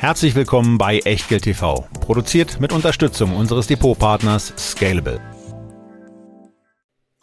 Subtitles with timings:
[0.00, 5.20] Herzlich willkommen bei Echtgeld TV, produziert mit Unterstützung unseres Depotpartners Scalable.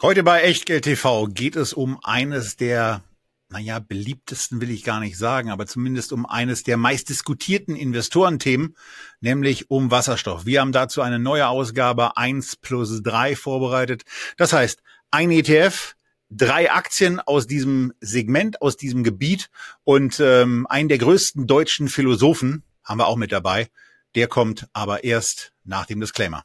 [0.02, 3.02] Heute bei Echtgeld TV geht es um eines der,
[3.48, 8.76] naja, beliebtesten will ich gar nicht sagen, aber zumindest um eines der meistdiskutierten Investorenthemen,
[9.22, 10.44] nämlich um Wasserstoff.
[10.44, 14.02] Wir haben dazu eine neue Ausgabe 1 plus 3 vorbereitet.
[14.36, 15.96] Das heißt, ein ETF,
[16.28, 19.48] drei Aktien aus diesem Segment, aus diesem Gebiet
[19.84, 23.68] und ähm, einen der größten deutschen Philosophen haben wir auch mit dabei.
[24.14, 26.44] Der kommt aber erst nach dem Disclaimer.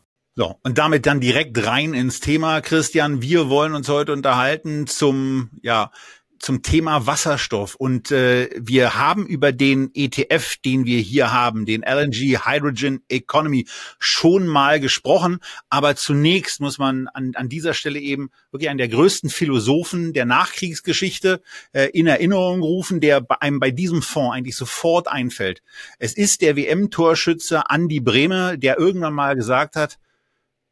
[0.33, 3.21] So, und damit dann direkt rein ins Thema, Christian.
[3.21, 5.91] Wir wollen uns heute unterhalten zum, ja,
[6.39, 7.75] zum Thema Wasserstoff.
[7.75, 13.67] Und äh, wir haben über den ETF, den wir hier haben, den LNG Hydrogen Economy,
[13.99, 15.39] schon mal gesprochen.
[15.69, 20.25] Aber zunächst muss man an, an dieser Stelle eben wirklich einen der größten Philosophen der
[20.25, 21.41] Nachkriegsgeschichte
[21.73, 25.61] äh, in Erinnerung rufen, der bei einem bei diesem Fonds eigentlich sofort einfällt.
[25.99, 29.99] Es ist der WM-Torschütze Andy Brehme, der irgendwann mal gesagt hat,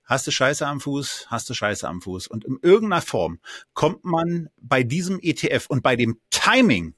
[0.10, 2.28] hast du Scheiße am Fuß, hast du Scheiße am Fuß.
[2.28, 3.40] Und in irgendeiner Form
[3.74, 6.96] kommt man bei diesem ETF und bei dem Timing,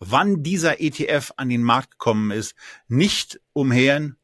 [0.00, 2.54] wann dieser ETF an den Markt gekommen ist,
[2.88, 4.16] nicht umher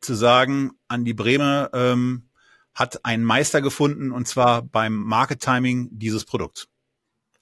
[0.00, 2.28] zu sagen, Andi Bremer ähm,
[2.74, 6.68] hat einen Meister gefunden und zwar beim Market Timing dieses Produkts.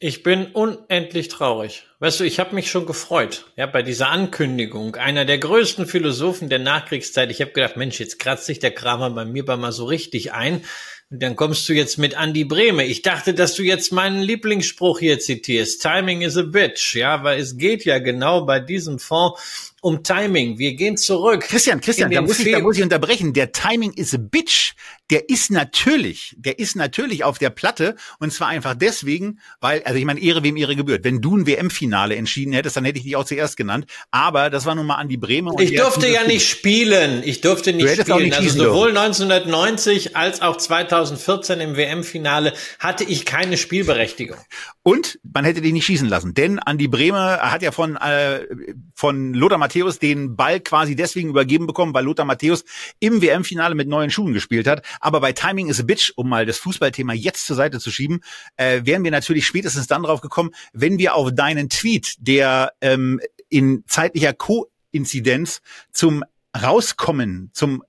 [0.07, 1.87] Ich bin unendlich traurig.
[1.99, 6.51] Weißt du, ich habe mich schon gefreut, ja, bei dieser Ankündigung einer der größten Philosophen
[6.51, 7.31] der Nachkriegszeit.
[7.31, 10.63] Ich habe gedacht, Mensch, jetzt kratzt sich der Kramer bei mir mal so richtig ein.
[11.11, 12.85] Und dann kommst du jetzt mit Andy Brehme.
[12.85, 15.81] Ich dachte, dass du jetzt meinen Lieblingsspruch hier zitierst.
[15.81, 16.95] Timing is a bitch.
[16.97, 20.59] Ja, weil es geht ja genau bei diesem Fonds um Timing.
[20.59, 21.43] Wir gehen zurück.
[21.43, 23.35] Christian, Christian, da muss, ich, da muss ich unterbrechen.
[23.35, 24.73] Der Timing is a bitch.
[25.11, 27.95] Der ist natürlich, der ist natürlich auf der Platte.
[28.19, 31.05] Und zwar einfach deswegen, weil, also ich meine, Ehre wem Ehre gebührt.
[31.05, 33.85] Wenn du ein WM-Finale entschieden hättest, dann hätte ich dich auch zuerst genannt.
[34.11, 35.53] Aber das war nun mal Andi Bremer.
[35.61, 37.23] ich durfte ja nicht spielen.
[37.23, 38.23] Ich durfte nicht spielen.
[38.23, 44.39] Nicht also sowohl 1990 als auch 2014 im WM-Finale hatte ich keine Spielberechtigung.
[44.83, 46.33] Und man hätte dich nicht schießen lassen.
[46.33, 48.47] Denn Andi Bremer hat ja von, äh,
[48.95, 52.65] von Lothar Matthäus Matthäus den Ball quasi deswegen übergeben bekommen, weil Lothar Matthäus
[53.01, 54.85] im WM-Finale mit neuen Schuhen gespielt hat.
[55.01, 58.21] Aber bei Timing is a Bitch, um mal das Fußballthema jetzt zur Seite zu schieben,
[58.57, 63.21] äh, wären wir natürlich spätestens dann drauf gekommen, wenn wir auf deinen Tweet, der ähm,
[63.49, 65.61] in zeitlicher Koinzidenz
[65.93, 66.23] zum
[66.57, 67.83] Rauskommen, zum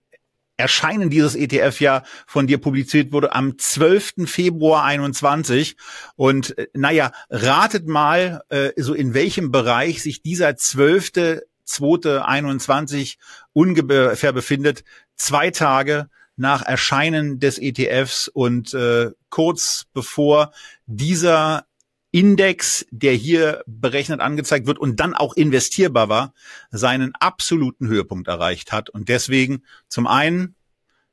[0.57, 4.13] Erscheinen dieses ETF ja von dir publiziert wurde am 12.
[4.25, 5.75] Februar 21.
[6.15, 11.41] Und äh, naja, ratet mal, äh, so in welchem Bereich sich dieser 12.
[11.67, 13.17] 2.21
[13.53, 14.83] ungefähr befindet,
[15.15, 20.51] zwei Tage nach Erscheinen des ETFs und äh, kurz bevor
[20.85, 21.65] dieser
[22.11, 26.33] Index, der hier berechnet angezeigt wird und dann auch investierbar war,
[26.71, 28.89] seinen absoluten Höhepunkt erreicht hat.
[28.89, 30.55] Und deswegen zum einen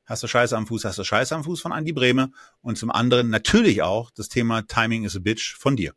[0.04, 2.30] hast du Scheiße am Fuß, hast du Scheiße am Fuß von Andy Brehme
[2.60, 5.92] und zum anderen natürlich auch das Thema Timing is a Bitch von dir.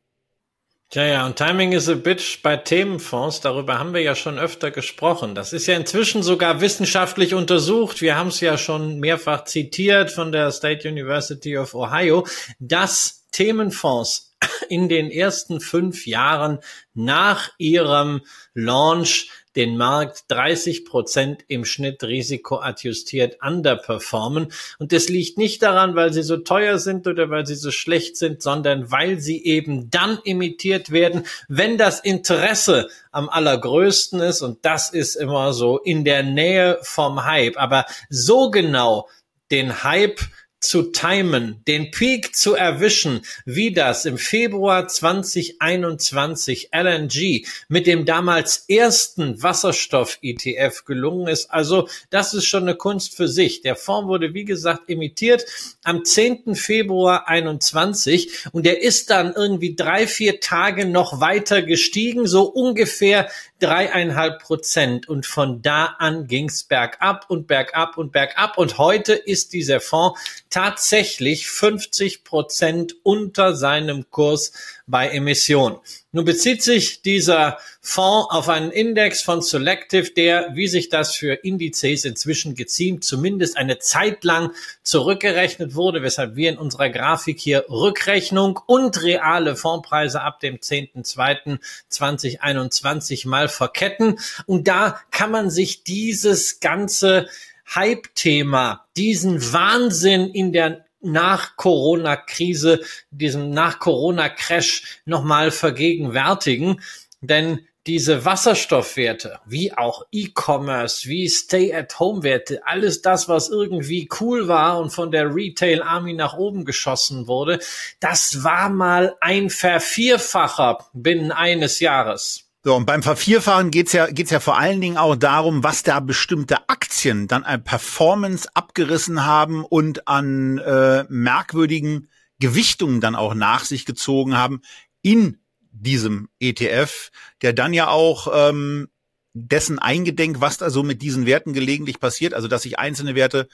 [0.91, 4.69] Tja, ja, und Timing is a bitch bei Themenfonds, darüber haben wir ja schon öfter
[4.69, 5.33] gesprochen.
[5.33, 8.01] Das ist ja inzwischen sogar wissenschaftlich untersucht.
[8.01, 12.27] Wir haben es ja schon mehrfach zitiert von der State University of Ohio,
[12.59, 14.35] dass Themenfonds
[14.69, 16.59] in den ersten fünf Jahren
[16.93, 18.21] nach ihrem
[18.53, 24.51] Launch den Markt 30 Prozent im Schnitt risikoadjustiert underperformen.
[24.79, 28.17] Und das liegt nicht daran, weil sie so teuer sind oder weil sie so schlecht
[28.17, 34.41] sind, sondern weil sie eben dann imitiert werden, wenn das Interesse am allergrößten ist.
[34.41, 37.57] Und das ist immer so in der Nähe vom Hype.
[37.57, 39.07] Aber so genau
[39.51, 40.19] den Hype
[40.67, 48.65] zu timen, den Peak zu erwischen, wie das im Februar 2021 LNG mit dem damals
[48.67, 51.51] ersten Wasserstoff-ETF gelungen ist.
[51.51, 53.61] Also das ist schon eine Kunst für sich.
[53.61, 55.45] Der Fonds wurde, wie gesagt, emittiert
[55.83, 56.55] am 10.
[56.55, 63.29] Februar 21 und der ist dann irgendwie drei, vier Tage noch weiter gestiegen, so ungefähr
[63.59, 65.07] dreieinhalb Prozent.
[65.07, 68.57] Und von da an ging's bergab und bergab und bergab.
[68.57, 70.19] Und heute ist dieser Fonds
[70.55, 74.53] tatsächlich 50 Prozent unter seinem Kurs
[74.87, 75.79] bei Emission.
[76.13, 81.33] Nun bezieht sich dieser Fonds auf einen Index von Selective, der, wie sich das für
[81.33, 87.65] Indizes inzwischen geziemt, zumindest eine Zeit lang zurückgerechnet wurde, weshalb wir in unserer Grafik hier
[87.67, 94.19] Rückrechnung und reale Fondspreise ab dem 10.2.2021 mal verketten.
[94.45, 97.27] Und da kann man sich dieses ganze
[97.73, 102.81] Hype-Thema, diesen Wahnsinn in der nach Corona-Krise,
[103.11, 106.81] diesem nach Corona-Crash nochmal vergegenwärtigen.
[107.21, 114.89] Denn diese Wasserstoffwerte, wie auch E-Commerce, wie Stay-at-Home-Werte, alles das, was irgendwie cool war und
[114.89, 117.59] von der Retail-Army nach oben geschossen wurde,
[117.99, 122.44] das war mal ein Vervierfacher binnen eines Jahres.
[122.65, 125.99] So, und beim Vervierfachen geht's ja, geht's ja vor allen Dingen auch darum, was da
[125.99, 132.09] bestimmte Aktien dann an Performance abgerissen haben und an äh, merkwürdigen
[132.39, 134.63] Gewichtungen dann auch nach sich gezogen haben
[135.03, 135.37] in
[135.69, 137.11] diesem ETF,
[137.43, 138.87] der dann ja auch ähm,
[139.33, 143.47] dessen eingedenk, was da so mit diesen Werten gelegentlich passiert, also dass sich einzelne Werte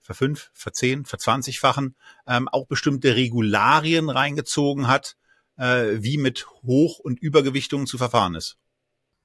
[0.00, 1.96] verfünf, verzehn, verzwanzigfachen,
[2.28, 5.16] ähm, auch bestimmte Regularien reingezogen hat,
[5.56, 8.56] äh, wie mit Hoch- und Übergewichtungen zu verfahren ist.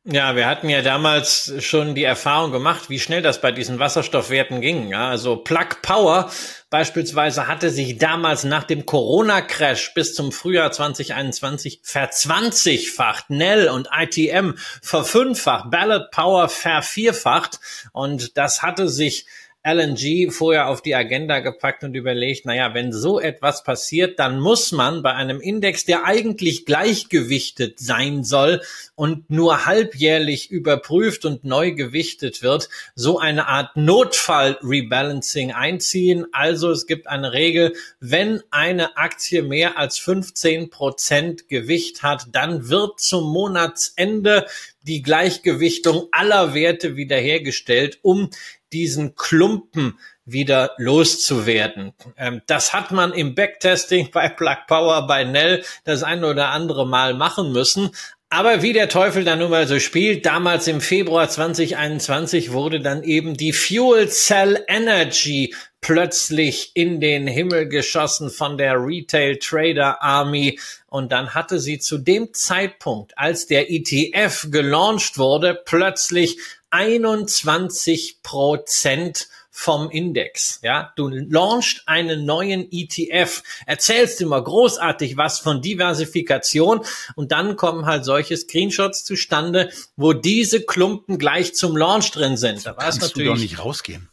[0.06, 4.62] Ja, wir hatten ja damals schon die Erfahrung gemacht, wie schnell das bei diesen Wasserstoffwerten
[4.62, 4.88] ging.
[4.88, 6.32] Ja, also Plug Power
[6.70, 14.54] beispielsweise hatte sich damals nach dem Corona-Crash bis zum Frühjahr 2021 verzwanzigfacht, Nell und ITM
[14.82, 17.60] verfünffacht, Ballot Power vervierfacht
[17.92, 19.26] und das hatte sich
[19.64, 24.72] LNG vorher auf die Agenda gepackt und überlegt, naja, wenn so etwas passiert, dann muss
[24.72, 28.62] man bei einem Index, der eigentlich gleichgewichtet sein soll
[28.96, 36.26] und nur halbjährlich überprüft und neu gewichtet wird, so eine Art Notfall-Rebalancing einziehen.
[36.32, 42.70] Also es gibt eine Regel, wenn eine Aktie mehr als 15 Prozent Gewicht hat, dann
[42.70, 44.46] wird zum Monatsende
[44.90, 48.32] die Gleichgewichtung aller Werte wiederhergestellt, um
[48.74, 51.94] diesen Klumpen wieder loszuwerden.
[52.18, 56.88] Ähm, das hat man im Backtesting bei Plug Power, bei Nell das ein oder andere
[56.88, 57.92] Mal machen müssen.
[58.32, 63.04] Aber wie der Teufel dann nun mal so spielt, damals im Februar 2021 wurde dann
[63.04, 70.60] eben die Fuel Cell Energy plötzlich in den Himmel geschossen von der Retail Trader Army
[70.88, 76.38] und dann hatte sie zu dem Zeitpunkt, als der ETF gelauncht wurde, plötzlich
[76.72, 80.60] 21 Prozent vom Index.
[80.64, 86.86] Ja, du launchst einen neuen ETF, erzählst immer großartig was von Diversifikation
[87.16, 92.66] und dann kommen halt solche Screenshots zustande, wo diese Klumpen gleich zum Launch drin sind.
[92.66, 94.08] Da es natürlich du doch nicht rausgehen.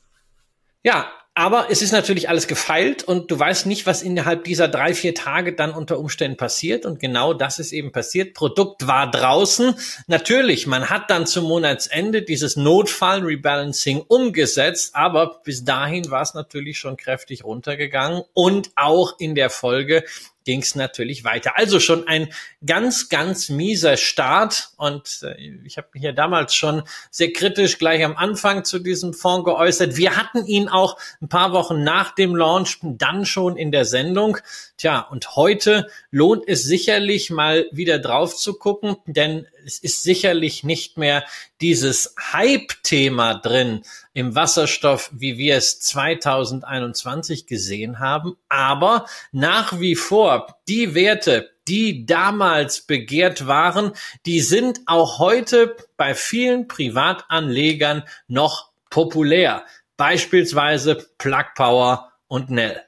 [0.83, 4.95] Ja, aber es ist natürlich alles gefeilt und du weißt nicht, was innerhalb dieser drei,
[4.95, 6.87] vier Tage dann unter Umständen passiert.
[6.87, 8.33] Und genau das ist eben passiert.
[8.33, 9.75] Produkt war draußen.
[10.07, 16.79] Natürlich, man hat dann zum Monatsende dieses Notfall-Rebalancing umgesetzt, aber bis dahin war es natürlich
[16.79, 20.05] schon kräftig runtergegangen und auch in der Folge
[20.47, 21.59] ging es natürlich weiter.
[21.59, 22.29] Also schon ein
[22.65, 24.71] ganz, ganz mieser Start.
[24.79, 25.35] Und äh,
[25.65, 29.97] ich habe mich ja damals schon sehr kritisch gleich am Anfang zu diesem Fonds geäußert.
[29.97, 34.39] Wir hatten ihn auch ein paar Wochen nach dem Launch dann schon in der Sendung.
[34.79, 40.65] Tja, und heute lohnt es sicherlich mal wieder drauf zu gucken, denn es ist sicherlich
[40.65, 41.25] nicht mehr
[41.63, 43.83] dieses Hype-Thema drin
[44.13, 48.37] im Wasserstoff, wie wir es 2021 gesehen haben.
[48.51, 53.93] Aber nach wie vor die Werte, die damals begehrt waren,
[54.27, 59.65] die sind auch heute bei vielen Privatanlegern noch populär.
[59.97, 62.83] Beispielsweise Plug Power und Nell.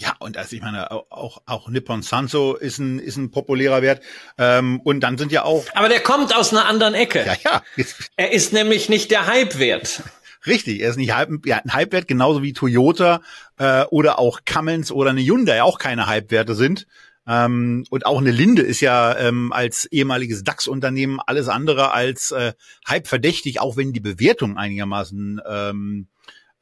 [0.00, 4.02] Ja, und also ich meine, auch, auch Nippon Sanso ist ein, ist ein populärer Wert.
[4.38, 5.66] Ähm, und dann sind ja auch.
[5.74, 7.22] Aber der kommt aus einer anderen Ecke.
[7.26, 7.84] Ja, ja.
[8.16, 10.02] Er ist nämlich nicht der Hype-Wert.
[10.46, 13.20] Richtig, er ist nicht Hype, ja, ein Hype-Wert, genauso wie Toyota
[13.58, 16.86] äh, oder auch Cummins oder eine Hyundai auch keine Hype-Werte sind.
[17.26, 22.54] Ähm, und auch eine Linde ist ja ähm, als ehemaliges DAX-Unternehmen alles andere als äh,
[22.88, 26.08] Hype verdächtig, auch wenn die Bewertung einigermaßen ähm,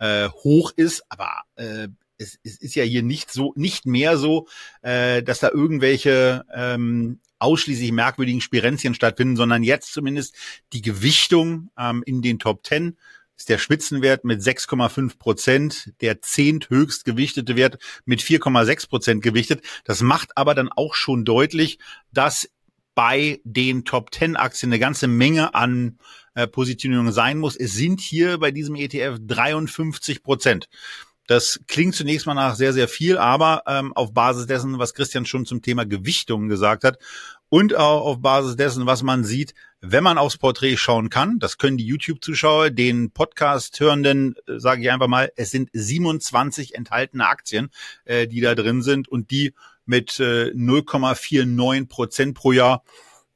[0.00, 1.04] äh, hoch ist.
[1.08, 1.86] Aber äh,
[2.18, 4.48] es, es ist ja hier nicht so, nicht mehr so,
[4.82, 10.34] äh, dass da irgendwelche ähm, ausschließlich merkwürdigen Spirenzien stattfinden, sondern jetzt zumindest
[10.72, 12.96] die Gewichtung ähm, in den Top Ten
[13.36, 19.62] ist der Spitzenwert mit 6,5 Prozent, der zehnthöchst gewichtete Wert mit 4,6 Prozent gewichtet.
[19.84, 21.78] Das macht aber dann auch schon deutlich,
[22.12, 22.50] dass
[22.96, 26.00] bei den Top 10 Aktien eine ganze Menge an
[26.34, 27.54] äh, Positionierung sein muss.
[27.54, 30.68] Es sind hier bei diesem ETF 53 Prozent.
[31.28, 35.26] Das klingt zunächst mal nach sehr, sehr viel, aber ähm, auf Basis dessen, was Christian
[35.26, 36.98] schon zum Thema Gewichtung gesagt hat
[37.50, 41.58] und auch auf Basis dessen, was man sieht, wenn man aufs Porträt schauen kann, das
[41.58, 47.68] können die YouTube-Zuschauer, den Podcast-Hörenden, äh, sage ich einfach mal, es sind 27 enthaltene Aktien,
[48.06, 49.52] äh, die da drin sind und die
[49.84, 52.82] mit äh, 0,49 Prozent pro Jahr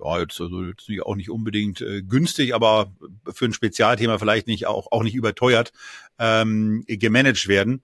[0.02, 2.92] ja, jetzt, also jetzt auch nicht unbedingt äh, günstig, aber
[3.32, 5.72] für ein Spezialthema vielleicht nicht auch, auch nicht überteuert
[6.18, 7.82] ähm, gemanagt werden.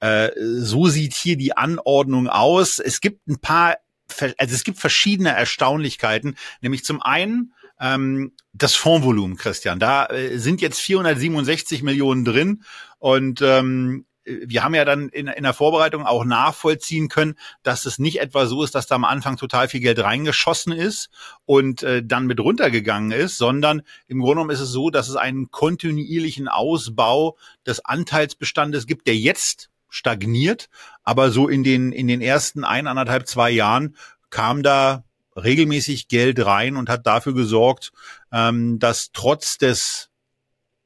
[0.00, 2.78] Äh, so sieht hier die Anordnung aus.
[2.78, 3.76] Es gibt ein paar,
[4.18, 9.78] also es gibt verschiedene Erstaunlichkeiten, nämlich zum einen ähm, das Fondsvolumen, Christian.
[9.78, 12.64] Da äh, sind jetzt 467 Millionen drin
[12.98, 17.98] und ähm, wir haben ja dann in, in der Vorbereitung auch nachvollziehen können, dass es
[17.98, 21.10] nicht etwa so ist, dass da am Anfang total viel Geld reingeschossen ist
[21.44, 25.16] und äh, dann mit runtergegangen ist, sondern im Grunde genommen ist es so, dass es
[25.16, 27.36] einen kontinuierlichen Ausbau
[27.66, 30.70] des Anteilsbestandes gibt, der jetzt stagniert,
[31.02, 33.96] aber so in den in den ersten ein, anderthalb, zwei Jahren
[34.30, 35.04] kam da
[35.36, 37.92] regelmäßig Geld rein und hat dafür gesorgt,
[38.30, 40.10] ähm, dass trotz des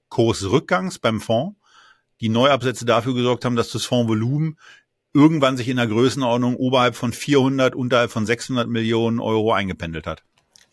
[0.09, 1.57] Kursrückgangs beim Fonds
[2.21, 4.59] die Neuabsätze dafür gesorgt haben, dass das Fondsvolumen
[5.13, 10.23] irgendwann sich in der Größenordnung oberhalb von 400, unterhalb von 600 Millionen Euro eingependelt hat.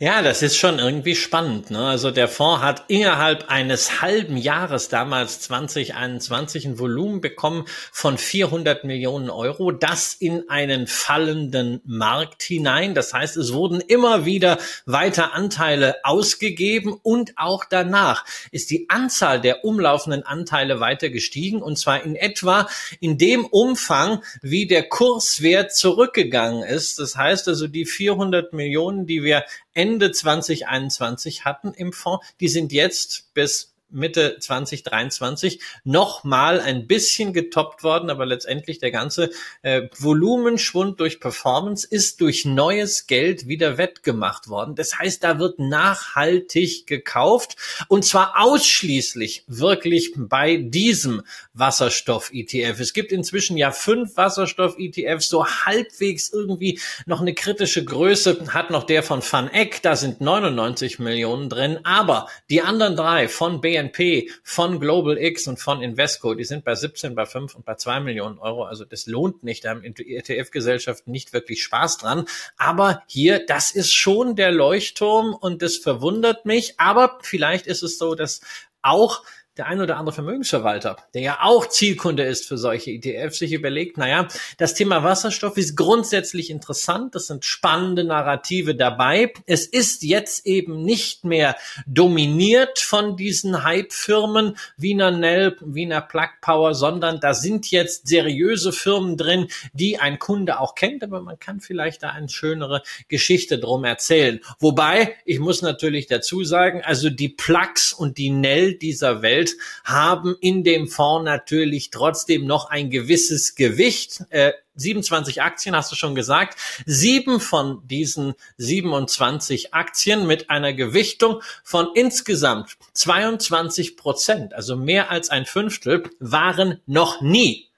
[0.04, 1.72] Ja, das ist schon irgendwie spannend.
[1.72, 1.80] Ne?
[1.80, 8.84] Also der Fonds hat innerhalb eines halben Jahres, damals 2021, ein Volumen bekommen von 400
[8.84, 9.72] Millionen Euro.
[9.72, 12.96] Das in einen fallenden Markt hinein.
[12.96, 19.40] Das heißt, es wurden immer wieder weiter Anteile ausgegeben und auch danach ist die Anzahl
[19.40, 22.68] der umlaufenden Anteile weiter gestiegen und zwar in etwa
[23.00, 27.00] in dem Umfang, wie der Kurswert zurückgegangen ist.
[27.00, 32.72] Das heißt also, die 400 Millionen, die wir Ende 2021 hatten im Fonds, die sind
[32.72, 39.30] jetzt bis Mitte 2023 nochmal ein bisschen getoppt worden, aber letztendlich der ganze
[39.62, 44.76] äh, Volumenschwund durch Performance ist durch neues Geld wieder wettgemacht worden.
[44.76, 47.56] Das heißt, da wird nachhaltig gekauft
[47.88, 51.24] und zwar ausschließlich wirklich bei diesem
[51.54, 52.80] Wasserstoff-ETF.
[52.80, 58.84] Es gibt inzwischen ja fünf Wasserstoff-ETFs, so halbwegs irgendwie noch eine kritische Größe hat noch
[58.84, 63.83] der von Van Eck, da sind 99 Millionen drin, aber die anderen drei von BNP
[63.84, 67.76] BNP, von Global X und von Invesco, die sind bei 17, bei 5 und bei
[67.76, 68.64] 2 Millionen Euro.
[68.64, 69.66] Also das lohnt nicht.
[69.66, 72.26] Da haben ETF-Gesellschaften nicht wirklich Spaß dran.
[72.58, 76.80] Aber hier, das ist schon der Leuchtturm und das verwundert mich.
[76.80, 78.42] Aber vielleicht ist es so, dass
[78.82, 79.24] auch
[79.58, 83.98] der ein oder andere Vermögensverwalter, der ja auch Zielkunde ist für solche ETFs, sich überlegt,
[83.98, 89.32] naja, das Thema Wasserstoff ist grundsätzlich interessant, das sind spannende Narrative dabei.
[89.46, 91.56] Es ist jetzt eben nicht mehr
[91.86, 99.18] dominiert von diesen Hype-Firmen, Wiener Nelp, Wiener Plug Power, sondern da sind jetzt seriöse Firmen
[99.18, 103.84] drin, die ein Kunde auch kennt, aber man kann vielleicht da eine schönere Geschichte drum
[103.84, 104.40] erzählen.
[104.60, 109.58] Wobei, ich muss natürlich dazu sagen, also die Plugs und die Nell dieser Welt Geld
[109.84, 114.24] haben in dem Fonds natürlich trotzdem noch ein gewisses Gewicht.
[114.30, 116.58] Äh, 27 Aktien, hast du schon gesagt.
[116.86, 125.30] Sieben von diesen 27 Aktien mit einer Gewichtung von insgesamt 22 Prozent, also mehr als
[125.30, 127.70] ein Fünftel, waren noch nie,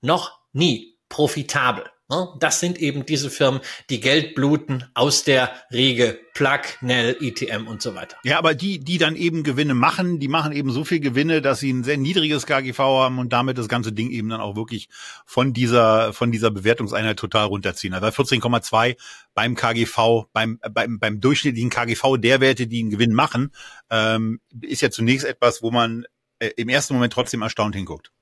[0.00, 1.84] noch nie profitabel.
[2.10, 2.28] Ne?
[2.38, 3.60] Das sind eben diese Firmen,
[3.90, 8.16] die Geld bluten aus der Riege Plug, Nell, ETM und so weiter.
[8.22, 11.60] Ja, aber die, die dann eben Gewinne machen, die machen eben so viel Gewinne, dass
[11.60, 14.88] sie ein sehr niedriges KGV haben und damit das ganze Ding eben dann auch wirklich
[15.26, 17.92] von dieser, von dieser Bewertungseinheit total runterziehen.
[17.92, 18.96] Also 14,2
[19.34, 23.52] beim KGV, beim, beim, beim durchschnittlichen KGV der Werte, die einen Gewinn machen,
[23.90, 26.04] ähm, ist ja zunächst etwas, wo man
[26.38, 28.12] äh, im ersten Moment trotzdem erstaunt hinguckt.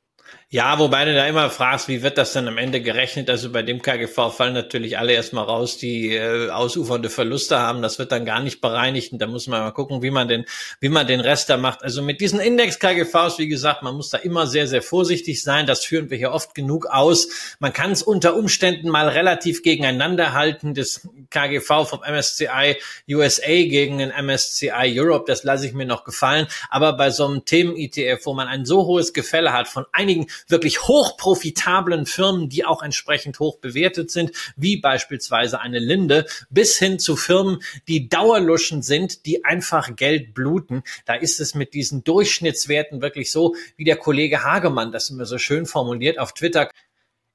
[0.49, 3.29] Ja, wobei du da immer fragst, wie wird das dann am Ende gerechnet?
[3.29, 7.83] Also bei dem KGV fallen natürlich alle erstmal raus, die äh, ausufernde Verluste haben.
[7.83, 10.45] Das wird dann gar nicht bereinigt und da muss man mal gucken, wie man den,
[10.79, 11.83] wie man den Rest da macht.
[11.83, 15.67] Also mit diesen Index-KGVs, wie gesagt, man muss da immer sehr, sehr vorsichtig sein.
[15.67, 17.57] Das führen wir hier oft genug aus.
[17.59, 20.75] Man kann es unter Umständen mal relativ gegeneinander halten.
[20.75, 22.77] Das KGV vom MSCI
[23.11, 26.47] USA gegen den MSCI Europe, das lasse ich mir noch gefallen.
[26.71, 30.27] Aber bei so einem Themen-ETF, wo man ein so hohes Gefälle hat von einigen einigen
[30.49, 36.99] wirklich hochprofitablen Firmen, die auch entsprechend hoch bewertet sind, wie beispielsweise eine Linde, bis hin
[36.99, 40.83] zu Firmen, die Dauerluschen sind, die einfach Geld bluten.
[41.05, 45.39] Da ist es mit diesen Durchschnittswerten wirklich so, wie der Kollege Hagemann das immer so
[45.39, 46.71] schön formuliert auf Twitter.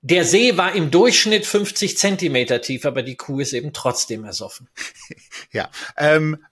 [0.03, 4.67] Der See war im Durchschnitt 50 Zentimeter tief, aber die Kuh ist eben trotzdem ersoffen.
[5.51, 6.43] ja, ähm,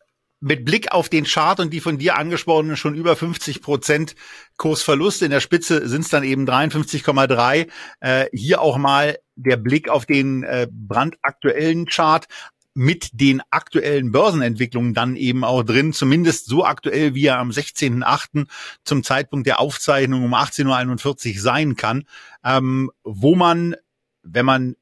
[0.42, 4.16] mit Blick auf den Chart und die von dir angesprochenen schon über 50 Prozent
[4.58, 5.26] Kursverluste.
[5.26, 7.68] In der Spitze sind es dann eben 53,3.
[8.00, 12.28] Äh, hier auch mal der Blick auf den äh, brandaktuellen Chart
[12.74, 18.48] mit den aktuellen Börsenentwicklungen dann eben auch drin, zumindest so aktuell, wie er am 16.8.
[18.86, 22.06] zum Zeitpunkt der Aufzeichnung um 18.41 Uhr sein kann,
[22.44, 23.76] ähm, wo man,
[24.24, 24.76] wenn man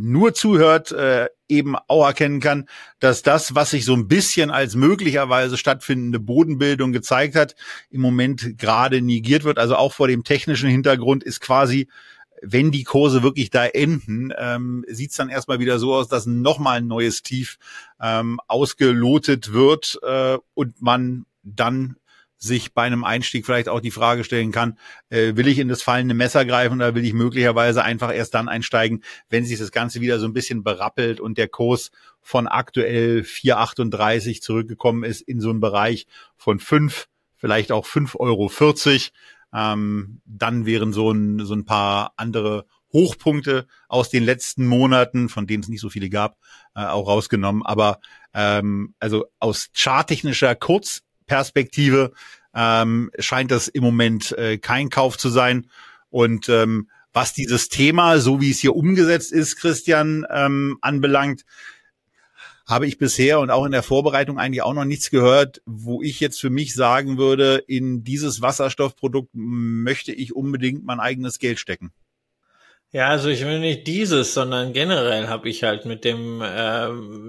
[0.00, 2.68] nur zuhört, äh, eben auch erkennen kann,
[3.00, 7.54] dass das, was sich so ein bisschen als möglicherweise stattfindende Bodenbildung gezeigt hat,
[7.90, 9.58] im Moment gerade negiert wird.
[9.58, 11.88] Also auch vor dem technischen Hintergrund ist quasi,
[12.42, 16.26] wenn die Kurse wirklich da enden, ähm, sieht es dann erstmal wieder so aus, dass
[16.26, 17.58] nochmal ein neues Tief
[18.00, 21.96] ähm, ausgelotet wird äh, und man dann
[22.40, 24.78] sich bei einem Einstieg vielleicht auch die Frage stellen kann,
[25.10, 28.48] äh, will ich in das fallende Messer greifen oder will ich möglicherweise einfach erst dann
[28.48, 31.90] einsteigen, wenn sich das Ganze wieder so ein bisschen berappelt und der Kurs
[32.22, 36.06] von aktuell 4,38 zurückgekommen ist in so einen Bereich
[36.36, 38.50] von 5, vielleicht auch 5,40 Euro.
[39.52, 45.46] Ähm, dann wären so ein, so ein paar andere Hochpunkte aus den letzten Monaten, von
[45.46, 46.38] denen es nicht so viele gab,
[46.74, 47.64] äh, auch rausgenommen.
[47.64, 48.00] Aber
[48.32, 52.10] ähm, also aus charttechnischer Kurz Perspektive
[52.56, 55.70] ähm, scheint das im Moment äh, kein Kauf zu sein.
[56.08, 61.44] Und ähm, was dieses Thema, so wie es hier umgesetzt ist, Christian, ähm, anbelangt,
[62.66, 66.18] habe ich bisher und auch in der Vorbereitung eigentlich auch noch nichts gehört, wo ich
[66.18, 71.92] jetzt für mich sagen würde, in dieses Wasserstoffprodukt möchte ich unbedingt mein eigenes Geld stecken.
[72.92, 76.88] Ja, also ich will nicht dieses, sondern generell habe ich halt mit dem äh,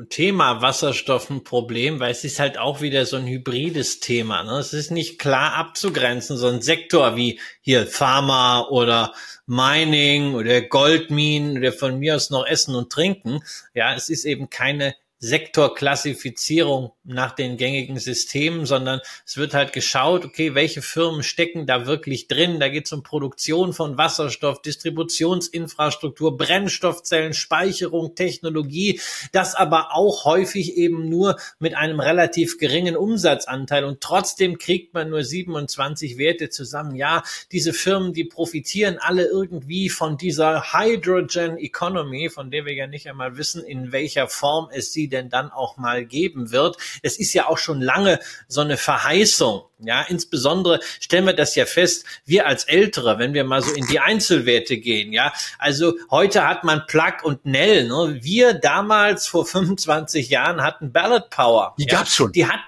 [0.09, 4.41] Thema Wasserstoff ein Problem, weil es ist halt auch wieder so ein hybrides Thema.
[4.41, 4.53] Ne?
[4.57, 9.13] Es ist nicht klar abzugrenzen, so ein Sektor wie hier Pharma oder
[9.45, 13.43] Mining oder Goldminen oder von mir aus noch Essen und Trinken.
[13.75, 20.25] Ja, es ist eben keine Sektorklassifizierung nach den gängigen Systemen, sondern es wird halt geschaut,
[20.25, 22.59] okay, welche Firmen stecken da wirklich drin?
[22.59, 28.99] Da geht es um Produktion von Wasserstoff, Distributionsinfrastruktur, Brennstoffzellen, Speicherung, Technologie,
[29.31, 35.11] das aber auch häufig eben nur mit einem relativ geringen Umsatzanteil und trotzdem kriegt man
[35.11, 36.95] nur 27 Werte zusammen.
[36.95, 42.87] Ja, diese Firmen, die profitieren alle irgendwie von dieser Hydrogen Economy, von der wir ja
[42.87, 46.77] nicht einmal wissen, in welcher Form es sie denn dann auch mal geben wird.
[47.03, 49.63] Es ist ja auch schon lange so eine Verheißung.
[49.83, 53.87] Ja, insbesondere stellen wir das ja fest, wir als Ältere, wenn wir mal so in
[53.87, 55.33] die Einzelwerte gehen, ja.
[55.57, 58.19] Also heute hat man Plug und Nell, ne?
[58.21, 61.73] Wir damals vor 25 Jahren hatten Ballot Power.
[61.79, 61.97] Die ja?
[61.97, 62.31] gab's schon.
[62.31, 62.59] Die hat,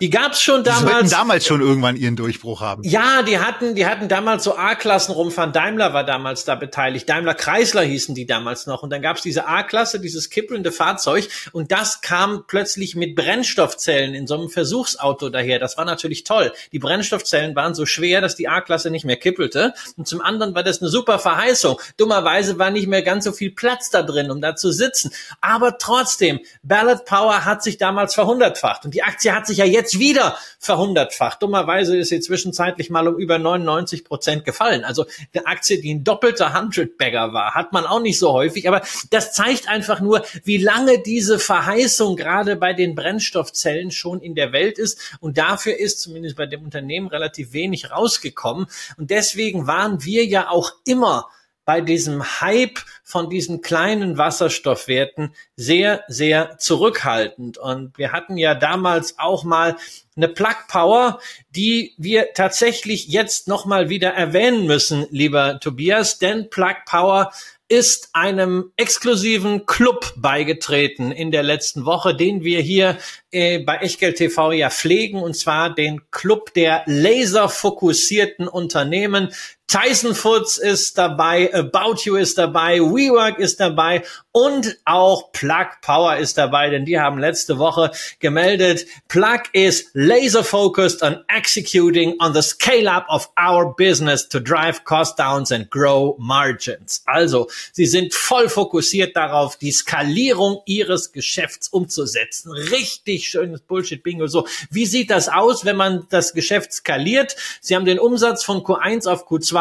[0.00, 1.10] die gab's schon damals.
[1.10, 2.82] Die damals schon irgendwann ihren Durchbruch haben.
[2.84, 5.52] Ja, die hatten, die hatten damals so A-Klassen rumfahren.
[5.52, 7.08] Daimler war damals da beteiligt.
[7.08, 8.82] Daimler Chrysler hießen die damals noch.
[8.82, 11.28] Und dann gab's diese A-Klasse, dieses kippelnde Fahrzeug.
[11.52, 15.58] Und das kam plötzlich mit Brennstoffzellen in so einem Versuchsauto daher.
[15.58, 16.52] Das war natürlich toll.
[16.72, 19.74] Die Brennstoffzellen waren so schwer, dass die A-Klasse nicht mehr kippelte.
[19.96, 21.78] Und zum anderen war das eine super Verheißung.
[21.98, 25.12] Dummerweise war nicht mehr ganz so viel Platz da drin, um da zu sitzen.
[25.42, 28.86] Aber trotzdem, Ballot Power hat sich damals verhundertfacht.
[28.86, 31.42] Und die Aktie hat sich ja jetzt jetzt wieder verhundertfacht.
[31.42, 34.84] Dummerweise ist sie zwischenzeitlich mal um über 99 Prozent gefallen.
[34.84, 38.68] Also eine Aktie, die ein doppelter Hundred-Bagger war, hat man auch nicht so häufig.
[38.68, 44.34] Aber das zeigt einfach nur, wie lange diese Verheißung gerade bei den Brennstoffzellen schon in
[44.34, 45.16] der Welt ist.
[45.20, 48.66] Und dafür ist zumindest bei dem Unternehmen relativ wenig rausgekommen.
[48.96, 51.28] Und deswegen waren wir ja auch immer
[51.70, 57.58] bei diesem Hype von diesen kleinen Wasserstoffwerten sehr, sehr zurückhaltend.
[57.58, 59.76] Und wir hatten ja damals auch mal
[60.16, 66.74] eine Plug Power, die wir tatsächlich jetzt nochmal wieder erwähnen müssen, lieber Tobias, denn Plug
[66.86, 67.30] Power
[67.70, 72.98] ist einem exklusiven Club beigetreten in der letzten Woche, den wir hier
[73.30, 79.32] äh, bei Echtgeld TV ja pflegen, und zwar den Club der laserfokussierten Unternehmen.
[79.70, 84.02] Tyson Foods ist dabei, About You ist dabei, WeWork ist dabei
[84.32, 90.42] und auch Plug Power ist dabei, denn die haben letzte Woche gemeldet, Plug is laser
[90.42, 95.70] focused on executing on the scale up of our business to drive cost downs and
[95.70, 97.04] grow margins.
[97.06, 102.50] Also, sie sind voll fokussiert darauf, die Skalierung ihres Geschäfts umzusetzen.
[102.50, 104.26] Richtig schönes Bullshit-Bingo.
[104.26, 107.36] So, wie sieht das aus, wenn man das Geschäft skaliert?
[107.60, 109.59] Sie haben den Umsatz von Q1 auf Q2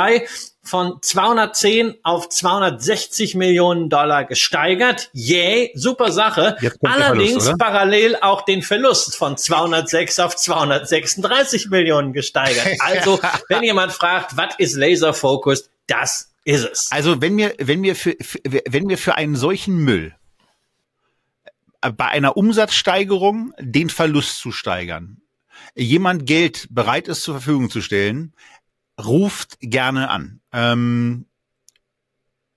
[0.62, 5.10] von 210 auf 260 Millionen Dollar gesteigert.
[5.14, 6.58] Yay, super Sache.
[6.84, 12.68] Allerdings Verlust, parallel auch den Verlust von 206 auf 236 Millionen gesteigert.
[12.80, 16.92] Also, wenn jemand fragt, was ist Laser Focused, das ist es.
[16.92, 20.16] Also, wenn wir, wenn wir für, für wenn wir für einen solchen Müll
[21.82, 25.22] bei einer Umsatzsteigerung den Verlust zu steigern.
[25.76, 28.34] Jemand Geld bereit ist zur Verfügung zu stellen,
[29.06, 30.42] ruft gerne an.
[30.52, 31.26] Ähm,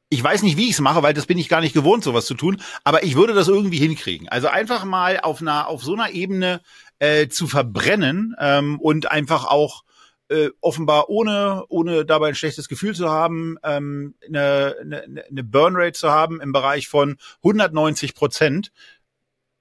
[0.08, 2.26] ich weiß nicht, wie ich es mache, weil das bin ich gar nicht gewohnt, sowas
[2.26, 4.28] zu tun, aber ich würde das irgendwie hinkriegen.
[4.28, 6.60] Also einfach mal auf einer, auf so einer Ebene
[6.98, 9.84] äh, zu verbrennen ähm, und einfach auch
[10.28, 15.92] äh, offenbar ohne, ohne dabei ein schlechtes Gefühl zu haben, ähm, eine, eine, eine Burnrate
[15.92, 18.70] zu haben im Bereich von 190 Prozent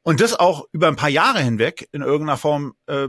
[0.03, 3.07] und das auch über ein paar Jahre hinweg in irgendeiner Form äh,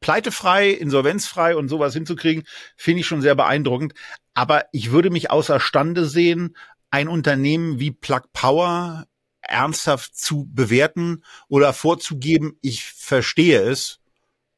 [0.00, 2.44] pleitefrei, insolvenzfrei und sowas hinzukriegen,
[2.76, 3.94] finde ich schon sehr beeindruckend.
[4.34, 6.56] Aber ich würde mich außerstande sehen,
[6.90, 9.06] ein Unternehmen wie Plug Power
[9.42, 14.00] ernsthaft zu bewerten oder vorzugeben, ich verstehe es,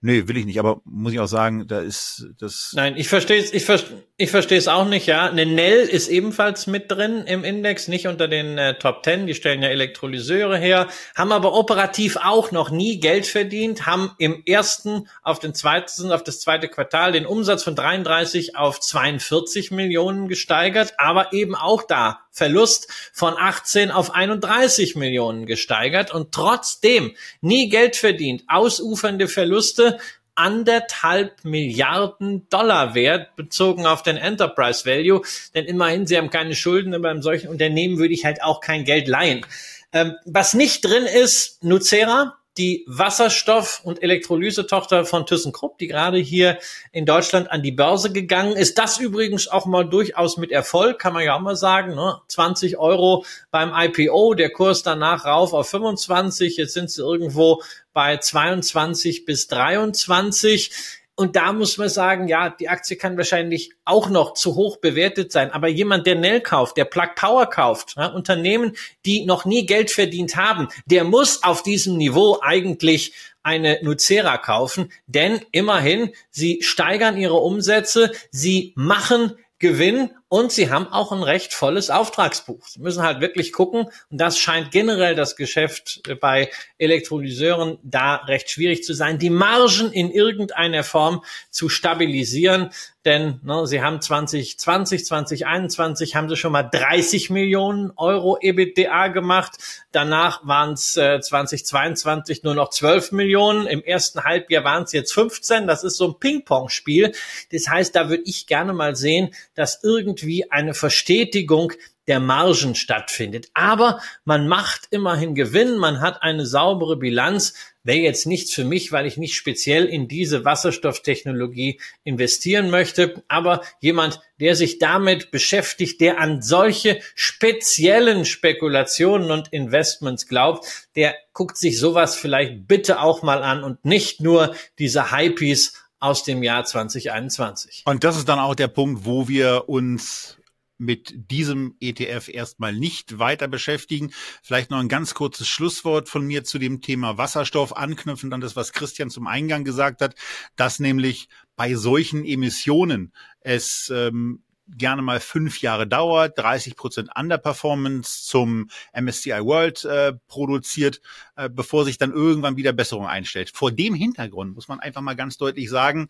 [0.05, 2.72] Nee, will ich nicht, aber muss ich auch sagen, da ist das.
[2.74, 3.81] Nein, ich verstehe es, ich, ver
[4.22, 5.26] ich verstehe es auch nicht, ja.
[5.26, 9.35] Eine Nell ist ebenfalls mit drin im Index, nicht unter den äh, Top Ten, die
[9.35, 15.08] stellen ja Elektrolyseure her, haben aber operativ auch noch nie Geld verdient, haben im ersten
[15.24, 20.94] auf den zweiten, auf das zweite Quartal den Umsatz von 33 auf 42 Millionen gesteigert,
[20.98, 27.96] aber eben auch da Verlust von 18 auf 31 Millionen gesteigert und trotzdem nie Geld
[27.96, 29.98] verdient, ausufernde Verluste
[30.35, 35.23] anderthalb Milliarden Dollar wert, bezogen auf den Enterprise Value.
[35.55, 38.85] Denn immerhin, sie haben keine Schulden, aber einem solchen Unternehmen würde ich halt auch kein
[38.85, 39.45] Geld leihen.
[39.92, 46.59] Ähm, was nicht drin ist, Nucera, die Wasserstoff- und Elektrolysetochter von ThyssenKrupp, die gerade hier
[46.92, 48.77] in Deutschland an die Börse gegangen ist.
[48.77, 51.95] Das übrigens auch mal durchaus mit Erfolg, kann man ja auch mal sagen.
[51.95, 52.21] Ne?
[52.29, 58.16] 20 Euro beim IPO, der Kurs danach rauf auf 25, jetzt sind sie irgendwo bei
[58.16, 60.70] 22 bis 23.
[61.14, 65.31] Und da muss man sagen, ja, die Aktie kann wahrscheinlich auch noch zu hoch bewertet
[65.31, 65.50] sein.
[65.50, 69.90] Aber jemand, der Nell kauft, der Plug Power kauft, ja, Unternehmen, die noch nie Geld
[69.90, 77.18] verdient haben, der muss auf diesem Niveau eigentlich eine Nucera kaufen, denn immerhin, sie steigern
[77.18, 82.66] ihre Umsätze, sie machen Gewinn und sie haben auch ein recht volles Auftragsbuch.
[82.66, 88.49] Sie müssen halt wirklich gucken und das scheint generell das Geschäft bei Elektrolyseuren da recht
[88.49, 92.71] schwierig zu sein, die Margen in irgendeiner Form zu stabilisieren,
[93.05, 99.59] denn ne, sie haben 2020, 2021 haben sie schon mal 30 Millionen Euro EBITDA gemacht.
[99.90, 103.66] Danach waren es äh, 2022 nur noch 12 Millionen.
[103.66, 105.66] Im ersten Halbjahr waren es jetzt 15.
[105.66, 107.12] Das ist so ein Ping-Pong-Spiel.
[107.51, 111.72] Das heißt, da würde ich gerne mal sehen, dass irgendwie eine Verstetigung
[112.08, 113.48] der Margen stattfindet.
[113.54, 117.54] Aber man macht immerhin Gewinn, man hat eine saubere Bilanz.
[117.85, 123.22] Wäre jetzt nichts für mich, weil ich nicht speziell in diese Wasserstofftechnologie investieren möchte.
[123.28, 131.14] Aber jemand, der sich damit beschäftigt, der an solche speziellen Spekulationen und Investments glaubt, der
[131.32, 136.43] guckt sich sowas vielleicht bitte auch mal an und nicht nur diese Hypees aus dem
[136.43, 137.83] Jahr 2021.
[137.87, 140.37] Und das ist dann auch der Punkt, wo wir uns
[140.77, 144.11] mit diesem ETF erstmal nicht weiter beschäftigen.
[144.43, 148.57] Vielleicht noch ein ganz kurzes Schlusswort von mir zu dem Thema Wasserstoff, anknüpfend an das,
[148.57, 150.17] was Christian zum Eingang gesagt hat,
[150.57, 154.43] dass nämlich bei solchen Emissionen es ähm,
[154.76, 161.00] gerne mal fünf Jahre dauert, 30 Prozent Underperformance zum MSCI World äh, produziert,
[161.37, 163.50] äh, bevor sich dann irgendwann wieder Besserung einstellt.
[163.50, 166.08] Vor dem Hintergrund muss man einfach mal ganz deutlich sagen,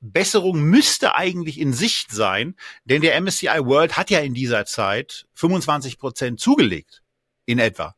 [0.00, 5.26] Besserung müsste eigentlich in Sicht sein, denn der MSCI World hat ja in dieser Zeit
[5.34, 7.02] 25 Prozent zugelegt,
[7.46, 7.96] in etwa.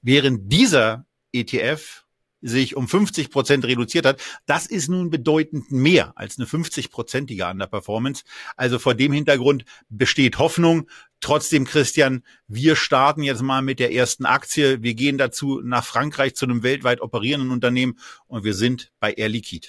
[0.00, 2.04] Während dieser ETF
[2.40, 4.20] sich um 50 Prozent reduziert hat.
[4.46, 8.24] Das ist nun bedeutend mehr als eine 50-prozentige Underperformance.
[8.56, 10.88] Also vor dem Hintergrund besteht Hoffnung.
[11.20, 14.82] Trotzdem, Christian, wir starten jetzt mal mit der ersten Aktie.
[14.82, 19.28] Wir gehen dazu nach Frankreich zu einem weltweit operierenden Unternehmen und wir sind bei Air
[19.28, 19.68] Liquide.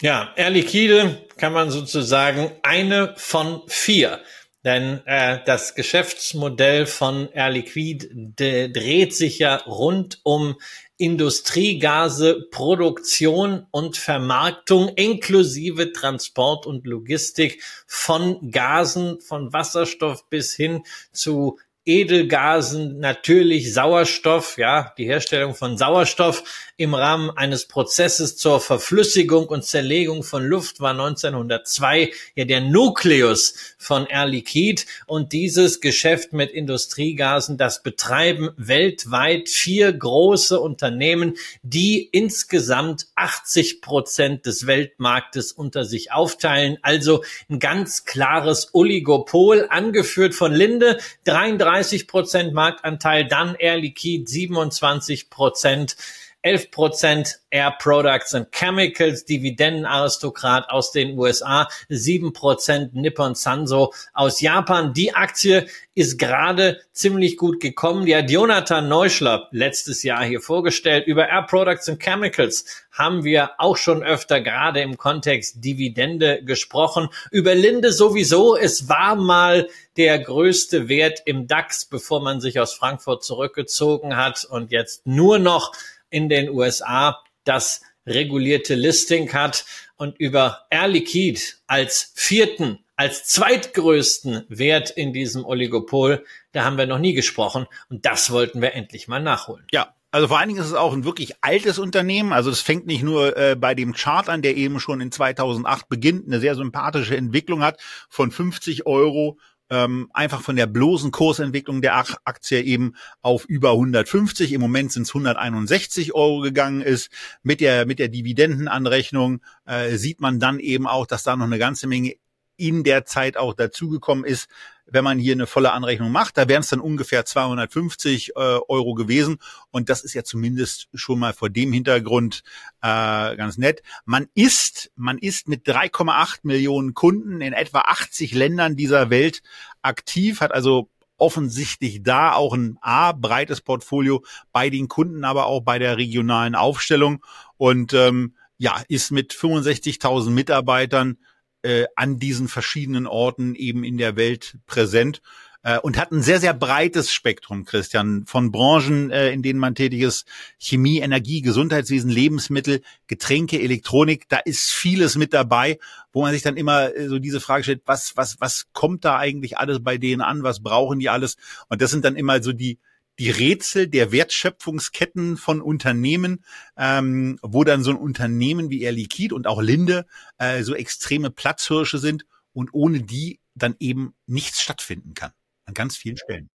[0.00, 4.20] Ja, Air Liquide kann man sozusagen eine von vier.
[4.64, 10.56] Denn äh, das Geschäftsmodell von Air Liquide dreht sich ja rund um
[10.98, 20.82] Industriegase, Produktion und Vermarktung inklusive Transport und Logistik von Gasen, von Wasserstoff bis hin
[21.12, 26.44] zu Edelgasen, natürlich Sauerstoff, ja, die Herstellung von Sauerstoff
[26.76, 33.54] im Rahmen eines Prozesses zur Verflüssigung und Zerlegung von Luft war 1902 ja der Nukleus
[33.78, 42.06] von Air Liquide und dieses Geschäft mit Industriegasen, das betreiben weltweit vier große Unternehmen, die
[42.06, 46.76] insgesamt 80 Prozent des Weltmarktes unter sich aufteilen.
[46.82, 54.28] Also ein ganz klares Oligopol, angeführt von Linde, 33 35 Prozent Marktanteil, dann Air Liquide
[54.28, 55.96] 27 Prozent.
[56.42, 64.40] 11 Prozent Air Products and Chemicals, Dividendenaristokrat aus den USA, 7 Prozent Nippon Sanso aus
[64.40, 64.92] Japan.
[64.92, 68.06] Die Aktie ist gerade ziemlich gut gekommen.
[68.06, 71.06] Die hat Jonathan Neuschler letztes Jahr hier vorgestellt.
[71.06, 77.08] Über Air Products and Chemicals haben wir auch schon öfter gerade im Kontext Dividende gesprochen.
[77.30, 78.56] Über Linde sowieso.
[78.56, 84.44] Es war mal der größte Wert im DAX, bevor man sich aus Frankfurt zurückgezogen hat
[84.44, 85.72] und jetzt nur noch
[86.10, 89.64] in den USA das regulierte Listing hat
[89.96, 96.86] und über Air Liquide als vierten, als zweitgrößten Wert in diesem Oligopol, da haben wir
[96.86, 99.66] noch nie gesprochen und das wollten wir endlich mal nachholen.
[99.70, 102.32] Ja, also vor allen Dingen ist es auch ein wirklich altes Unternehmen.
[102.32, 105.88] Also es fängt nicht nur äh, bei dem Chart an, der eben schon in 2008
[105.88, 109.38] beginnt, eine sehr sympathische Entwicklung hat von 50 Euro
[109.70, 114.52] ähm, einfach von der bloßen Kursentwicklung der Aktie eben auf über 150.
[114.52, 117.10] Im Moment sind es 161 Euro gegangen ist.
[117.42, 121.58] Mit der, mit der Dividendenanrechnung äh, sieht man dann eben auch, dass da noch eine
[121.58, 122.14] ganze Menge
[122.58, 124.48] in der Zeit auch dazugekommen ist,
[124.90, 126.36] wenn man hier eine volle Anrechnung macht.
[126.36, 129.38] Da wären es dann ungefähr 250 äh, Euro gewesen.
[129.70, 132.42] Und das ist ja zumindest schon mal vor dem Hintergrund
[132.80, 133.82] äh, ganz nett.
[134.04, 139.42] Man ist, man ist mit 3,8 Millionen Kunden in etwa 80 Ländern dieser Welt
[139.82, 145.60] aktiv, hat also offensichtlich da auch ein A, breites Portfolio bei den Kunden, aber auch
[145.60, 147.24] bei der regionalen Aufstellung.
[147.56, 151.18] Und ähm, ja, ist mit 65.000 Mitarbeitern
[151.62, 155.20] äh, an diesen verschiedenen Orten eben in der Welt präsent
[155.62, 159.74] äh, und hat ein sehr, sehr breites Spektrum, Christian, von Branchen, äh, in denen man
[159.74, 160.26] tätig ist,
[160.58, 165.78] Chemie, Energie, Gesundheitswesen, Lebensmittel, Getränke, Elektronik, da ist vieles mit dabei,
[166.12, 169.18] wo man sich dann immer äh, so diese Frage stellt, was, was, was kommt da
[169.18, 171.36] eigentlich alles bei denen an, was brauchen die alles?
[171.68, 172.78] Und das sind dann immer so die,
[173.18, 176.44] die Rätsel der Wertschöpfungsketten von Unternehmen,
[176.76, 180.06] ähm, wo dann so ein Unternehmen wie Air Liquid und auch Linde
[180.38, 185.32] äh, so extreme Platzhirsche sind und ohne die dann eben nichts stattfinden kann
[185.64, 186.48] an ganz vielen Stellen.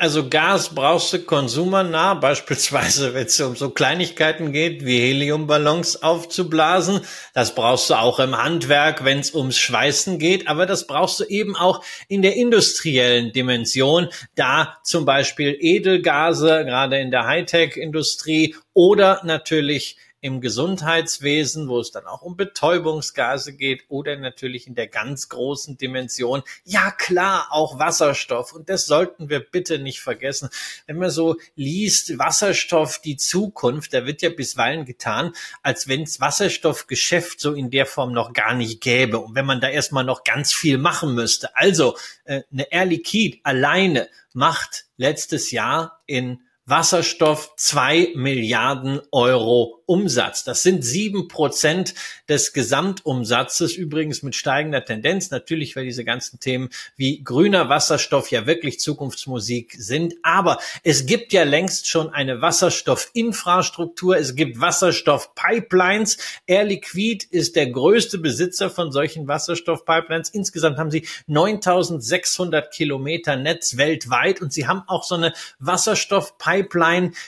[0.00, 7.00] Also Gas brauchst du konsumernah, beispielsweise wenn es um so Kleinigkeiten geht, wie Heliumballons aufzublasen.
[7.34, 10.46] Das brauchst du auch im Handwerk, wenn es ums Schweißen geht.
[10.46, 14.08] Aber das brauchst du eben auch in der industriellen Dimension.
[14.36, 22.06] Da zum Beispiel Edelgase, gerade in der Hightech-Industrie oder natürlich im Gesundheitswesen, wo es dann
[22.06, 26.42] auch um Betäubungsgase geht oder natürlich in der ganz großen Dimension.
[26.64, 28.52] Ja klar, auch Wasserstoff.
[28.52, 30.48] Und das sollten wir bitte nicht vergessen.
[30.86, 36.20] Wenn man so liest, Wasserstoff, die Zukunft, da wird ja bisweilen getan, als wenn es
[36.20, 39.18] Wasserstoffgeschäft so in der Form noch gar nicht gäbe.
[39.18, 41.56] Und wenn man da erstmal noch ganz viel machen müsste.
[41.56, 50.44] Also äh, eine Air Liquide alleine macht letztes Jahr in Wasserstoff zwei Milliarden Euro Umsatz.
[50.44, 51.94] Das sind sieben Prozent
[52.28, 55.30] des Gesamtumsatzes, übrigens mit steigender Tendenz.
[55.30, 60.16] Natürlich, weil diese ganzen Themen wie grüner Wasserstoff ja wirklich Zukunftsmusik sind.
[60.22, 64.18] Aber es gibt ja längst schon eine Wasserstoffinfrastruktur.
[64.18, 66.18] Es gibt Wasserstoffpipelines.
[66.46, 70.28] Air Liquid ist der größte Besitzer von solchen Wasserstoffpipelines.
[70.28, 76.57] Insgesamt haben sie 9600 Kilometer Netz weltweit und sie haben auch so eine Wasserstoffpipeline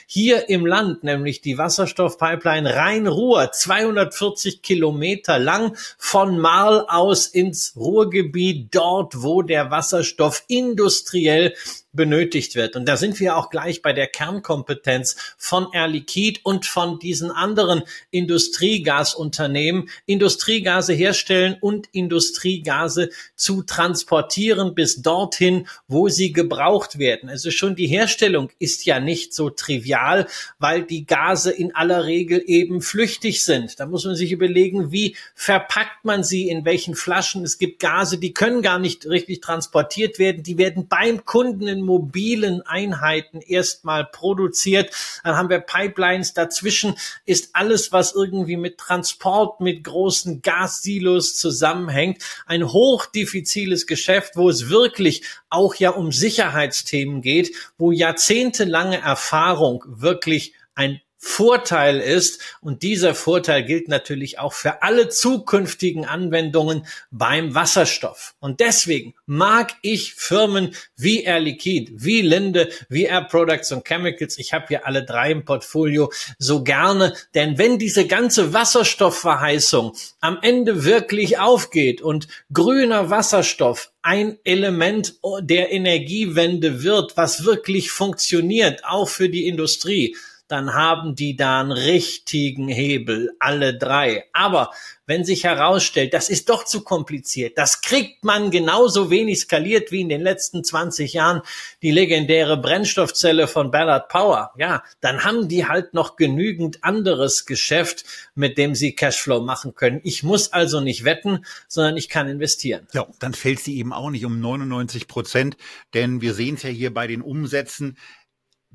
[0.05, 7.75] hier im Land, nämlich die Wasserstoffpipeline Pipeline Rhein-Ruhr, 240 Kilometer lang von Marl aus ins
[7.75, 11.53] Ruhrgebiet, dort wo der Wasserstoff industriell
[11.93, 12.75] benötigt wird.
[12.75, 17.31] Und da sind wir auch gleich bei der Kernkompetenz von Air Liquide und von diesen
[17.31, 27.29] anderen Industriegasunternehmen, Industriegase herstellen und Industriegase zu transportieren bis dorthin, wo sie gebraucht werden.
[27.29, 30.27] Also schon die Herstellung ist ja nicht so trivial,
[30.59, 33.79] weil die Gase in aller Regel eben flüchtig sind.
[33.79, 37.43] Da muss man sich überlegen, wie verpackt man sie, in welchen Flaschen.
[37.43, 40.43] Es gibt Gase, die können gar nicht richtig transportiert werden.
[40.43, 44.93] Die werden beim Kunden in mobilen Einheiten erstmal produziert.
[45.23, 52.23] Dann haben wir Pipelines dazwischen, ist alles, was irgendwie mit Transport, mit großen Gassilos zusammenhängt,
[52.45, 60.53] ein hochdiffiziles Geschäft, wo es wirklich auch ja um Sicherheitsthemen geht, wo jahrzehntelange Erfahrung wirklich
[60.75, 62.41] ein Vorteil ist.
[62.61, 68.33] Und dieser Vorteil gilt natürlich auch für alle zukünftigen Anwendungen beim Wasserstoff.
[68.39, 74.39] Und deswegen mag ich Firmen wie Air Liquide, wie Linde, wie Air Products und Chemicals,
[74.39, 77.13] ich habe hier alle drei im Portfolio, so gerne.
[77.35, 85.71] Denn wenn diese ganze Wasserstoffverheißung am Ende wirklich aufgeht und grüner Wasserstoff ein Element der
[85.71, 90.15] Energiewende wird, was wirklich funktioniert, auch für die Industrie,
[90.51, 94.25] dann haben die da einen richtigen Hebel, alle drei.
[94.33, 94.71] Aber
[95.05, 100.01] wenn sich herausstellt, das ist doch zu kompliziert, das kriegt man genauso wenig skaliert wie
[100.01, 101.41] in den letzten 20 Jahren
[101.81, 108.05] die legendäre Brennstoffzelle von Ballard Power, ja, dann haben die halt noch genügend anderes Geschäft,
[108.35, 109.99] mit dem sie Cashflow machen können.
[110.03, 112.87] Ich muss also nicht wetten, sondern ich kann investieren.
[112.93, 115.57] Ja, dann fällt sie eben auch nicht um 99 Prozent,
[115.93, 117.97] denn wir sehen es ja hier bei den Umsätzen,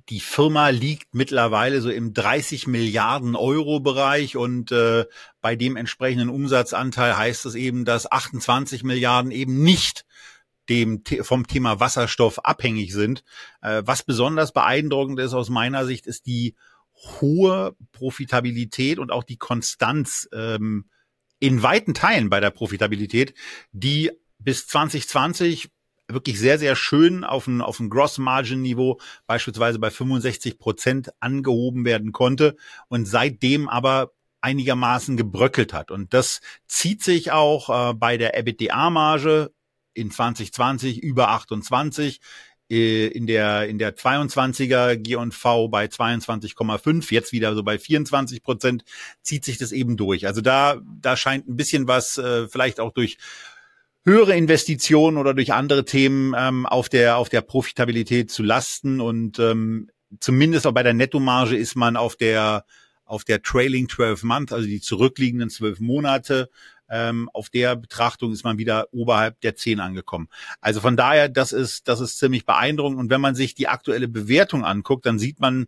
[0.08, 5.06] die Firma liegt mittlerweile so im 30 Milliarden Euro Bereich und äh,
[5.40, 10.04] bei dem entsprechenden Umsatzanteil heißt es eben, dass 28 Milliarden eben nicht
[10.68, 13.24] dem vom Thema Wasserstoff abhängig sind.
[13.62, 16.54] Äh, was besonders beeindruckend ist aus meiner Sicht, ist die
[17.20, 20.88] hohe Profitabilität und auch die Konstanz ähm,
[21.38, 23.34] in weiten Teilen bei der Profitabilität,
[23.72, 25.70] die bis 2020
[26.08, 32.12] wirklich sehr, sehr schön auf ein, auf ein Gross-Margin-Niveau, beispielsweise bei 65 Prozent angehoben werden
[32.12, 32.56] konnte
[32.88, 35.90] und seitdem aber einigermaßen gebröckelt hat.
[35.90, 39.52] Und das zieht sich auch äh, bei der EBITDA-Marge
[39.94, 42.20] in 2020 über 28,
[42.70, 48.84] äh, in der, in der 22er G&V bei 22,5, jetzt wieder so bei 24 Prozent,
[49.22, 50.26] zieht sich das eben durch.
[50.26, 53.18] Also da, da scheint ein bisschen was, äh, vielleicht auch durch
[54.06, 59.38] höhere Investitionen oder durch andere Themen ähm, auf der auf der Profitabilität zu lasten und
[59.38, 59.90] ähm,
[60.20, 62.64] zumindest auch bei der Nettomarge ist man auf der
[63.04, 66.50] auf der trailing 12 month, also die zurückliegenden zwölf Monate,
[66.88, 70.28] ähm, auf der Betrachtung ist man wieder oberhalb der 10 angekommen.
[70.60, 72.98] Also von daher, das ist, das ist ziemlich beeindruckend.
[72.98, 75.66] Und wenn man sich die aktuelle Bewertung anguckt, dann sieht man,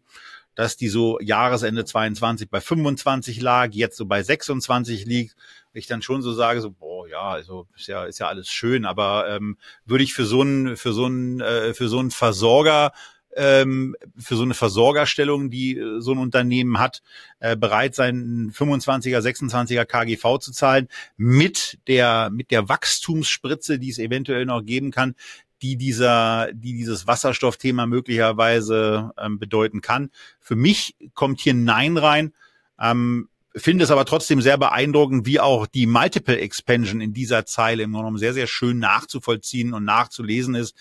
[0.59, 5.37] dass die so Jahresende 22 bei 25 lag, jetzt so bei 26 liegt.
[5.73, 8.85] Ich dann schon so sage, so, boah, ja, also ist ja, ist ja alles schön,
[8.85, 12.91] aber ähm, würde ich für so einen, für so einen, äh, für so einen Versorger
[13.37, 17.03] ähm, für so eine Versorgerstellung, die äh, so ein Unternehmen hat,
[17.39, 23.99] äh, bereit sein, 25er, 26er KGV zu zahlen, mit der, mit der Wachstumsspritze, die es
[24.01, 25.15] eventuell noch geben kann,
[25.63, 30.11] die dieser, die dieses Wasserstoffthema möglicherweise ähm, bedeuten kann.
[30.41, 32.33] Für mich kommt hier Nein rein.
[32.81, 37.83] Ähm, finde es aber trotzdem sehr beeindruckend, wie auch die Multiple Expansion in dieser Zeile
[37.83, 40.77] im Grunde sehr, sehr schön nachzuvollziehen und nachzulesen ist.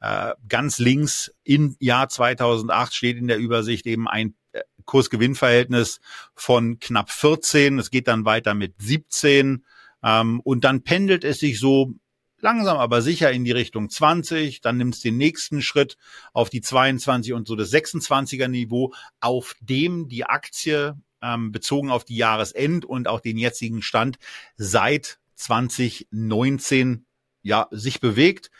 [0.00, 6.00] Äh, ganz links im Jahr 2008 steht in der Übersicht eben ein äh, Kursgewinnverhältnis
[6.34, 7.78] von knapp 14.
[7.78, 9.64] Es geht dann weiter mit 17.
[10.02, 11.94] Ähm, und dann pendelt es sich so
[12.44, 15.96] langsam aber sicher in die Richtung 20, dann nimmst den nächsten Schritt
[16.34, 22.04] auf die 22 und so das 26er Niveau, auf dem die Aktie ähm, bezogen auf
[22.04, 24.18] die Jahresend und auch den jetzigen Stand
[24.56, 27.06] seit 2019
[27.42, 28.50] ja sich bewegt.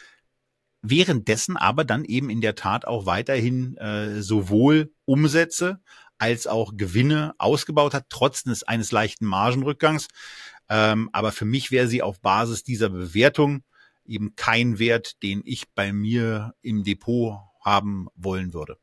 [0.81, 5.81] Währenddessen aber dann eben in der Tat auch weiterhin äh, sowohl Umsätze
[6.17, 10.09] als auch Gewinne ausgebaut hat, trotz eines, eines leichten Margenrückgangs.
[10.71, 13.63] Ähm, aber für mich wäre sie auf Basis dieser Bewertung
[14.07, 18.79] eben kein Wert, den ich bei mir im Depot haben wollen würde.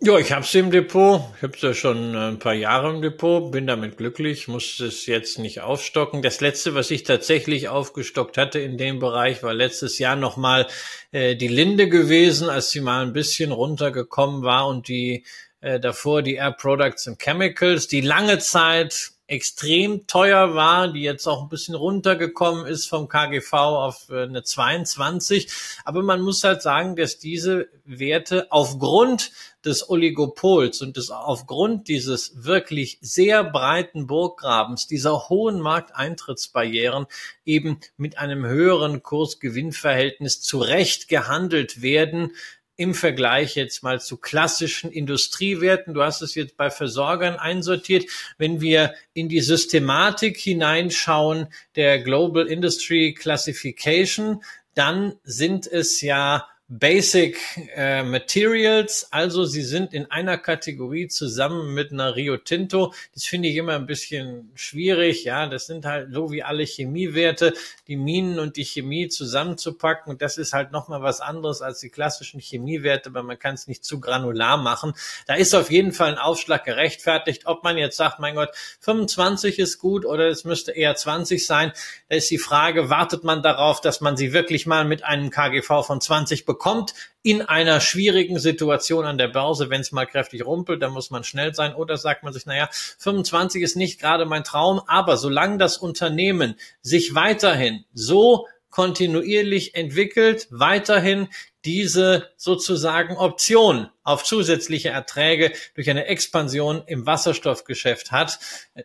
[0.00, 1.22] Ja, ich habe es im Depot.
[1.36, 5.38] Ich habe ja schon ein paar Jahre im Depot, bin damit glücklich, muss es jetzt
[5.38, 6.22] nicht aufstocken.
[6.22, 10.66] Das letzte, was ich tatsächlich aufgestockt hatte in dem Bereich, war letztes Jahr nochmal
[11.12, 15.24] äh, die Linde gewesen, als sie mal ein bisschen runtergekommen war und die
[15.60, 21.26] äh, davor die Air Products and Chemicals, die lange Zeit extrem teuer war, die jetzt
[21.26, 25.50] auch ein bisschen runtergekommen ist vom KGV auf äh, eine 22.
[25.84, 29.30] Aber man muss halt sagen, dass diese Werte aufgrund
[29.64, 37.06] des Oligopols und des, aufgrund dieses wirklich sehr breiten Burggrabens, dieser hohen Markteintrittsbarrieren
[37.44, 42.32] eben mit einem höheren Kursgewinnverhältnis zurecht gehandelt werden,
[42.76, 45.94] im Vergleich jetzt mal zu klassischen Industriewerten.
[45.94, 48.06] Du hast es jetzt bei Versorgern einsortiert.
[48.38, 54.42] Wenn wir in die Systematik hineinschauen der Global Industry Classification,
[54.74, 57.38] dann sind es ja Basic
[57.76, 62.94] äh, Materials, also sie sind in einer Kategorie zusammen mit einer Rio Tinto.
[63.12, 65.24] Das finde ich immer ein bisschen schwierig.
[65.24, 67.52] Ja, das sind halt so wie alle Chemiewerte,
[67.88, 70.10] die Minen und die Chemie zusammenzupacken.
[70.10, 73.66] Und das ist halt nochmal was anderes als die klassischen Chemiewerte, weil man kann es
[73.66, 74.94] nicht zu granular machen.
[75.26, 77.42] Da ist auf jeden Fall ein Aufschlag gerechtfertigt.
[77.44, 78.48] Ob man jetzt sagt, mein Gott,
[78.80, 81.72] 25 ist gut oder es müsste eher 20 sein,
[82.08, 85.84] da ist die Frage, wartet man darauf, dass man sie wirklich mal mit einem KGV
[85.84, 86.61] von 20 bekommt?
[86.62, 91.10] Bekommt in einer schwierigen Situation an der Börse, wenn es mal kräftig rumpelt, dann muss
[91.10, 91.74] man schnell sein.
[91.74, 96.54] Oder sagt man sich, naja, 25 ist nicht gerade mein Traum, aber solange das Unternehmen
[96.80, 101.28] sich weiterhin so kontinuierlich entwickelt, weiterhin
[101.64, 108.38] diese sozusagen Option auf zusätzliche Erträge durch eine Expansion im Wasserstoffgeschäft hat,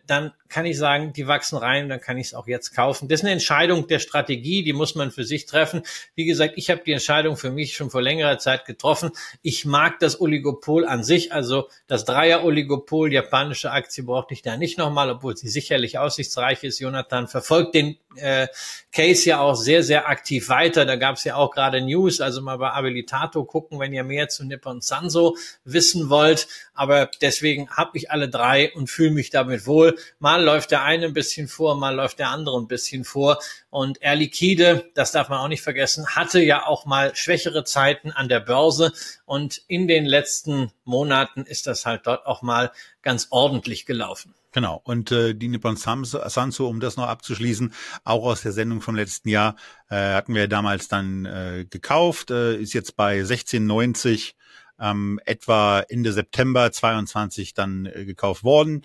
[0.06, 3.08] dann kann ich sagen, die wachsen rein, dann kann ich es auch jetzt kaufen.
[3.08, 5.82] Das ist eine Entscheidung der Strategie, die muss man für sich treffen.
[6.14, 9.10] Wie gesagt, ich habe die Entscheidung für mich schon vor längerer Zeit getroffen.
[9.42, 14.78] Ich mag das Oligopol an sich, also das Dreier-Oligopol, japanische Aktie brauchte ich da nicht
[14.78, 16.78] nochmal, obwohl sie sicherlich aussichtsreich ist.
[16.78, 18.48] Jonathan verfolgt den äh,
[18.92, 20.84] Case ja auch sehr, sehr aktiv weiter.
[20.84, 24.28] Da gab es ja auch gerade News, also mal bei Abilitato gucken, wenn ihr mehr
[24.28, 26.48] zu Nippon Sanso wissen wollt.
[26.74, 29.98] Aber deswegen habe ich alle drei und fühle mich damit wohl.
[30.18, 33.38] Mal läuft der eine ein bisschen vor, mal läuft der andere ein bisschen vor.
[33.70, 38.12] Und Air Liquide, das darf man auch nicht vergessen, hatte ja auch mal schwächere Zeiten
[38.12, 38.92] an der Börse.
[39.24, 42.70] Und in den letzten Monaten ist das halt dort auch mal
[43.02, 44.34] ganz ordentlich gelaufen.
[44.52, 44.80] Genau.
[44.84, 47.72] Und äh, die Nippon Sanso, um das noch abzuschließen,
[48.04, 49.56] auch aus der Sendung vom letzten Jahr,
[49.90, 54.32] äh, hatten wir damals dann äh, gekauft, äh, ist jetzt bei 16,90
[54.80, 58.84] ähm, etwa Ende September 22 dann äh, gekauft worden.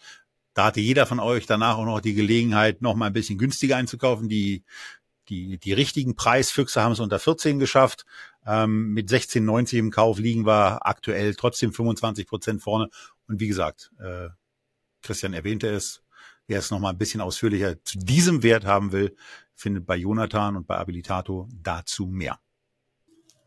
[0.54, 3.78] Da hatte jeder von euch danach auch noch die Gelegenheit, noch mal ein bisschen günstiger
[3.78, 4.30] einzukaufen.
[4.30, 4.64] Die,
[5.30, 8.06] die, die richtigen Preisfüchse haben es unter 14 geschafft.
[8.46, 12.90] Ähm, mit 16,90 im Kauf liegen wir aktuell trotzdem 25 Prozent vorne.
[13.28, 14.30] Und wie gesagt, äh,
[15.02, 16.04] Christian erwähnte es,
[16.48, 19.16] wer es noch mal ein bisschen ausführlicher zu diesem Wert haben will,
[19.56, 22.40] findet bei Jonathan und bei Abilitato dazu mehr.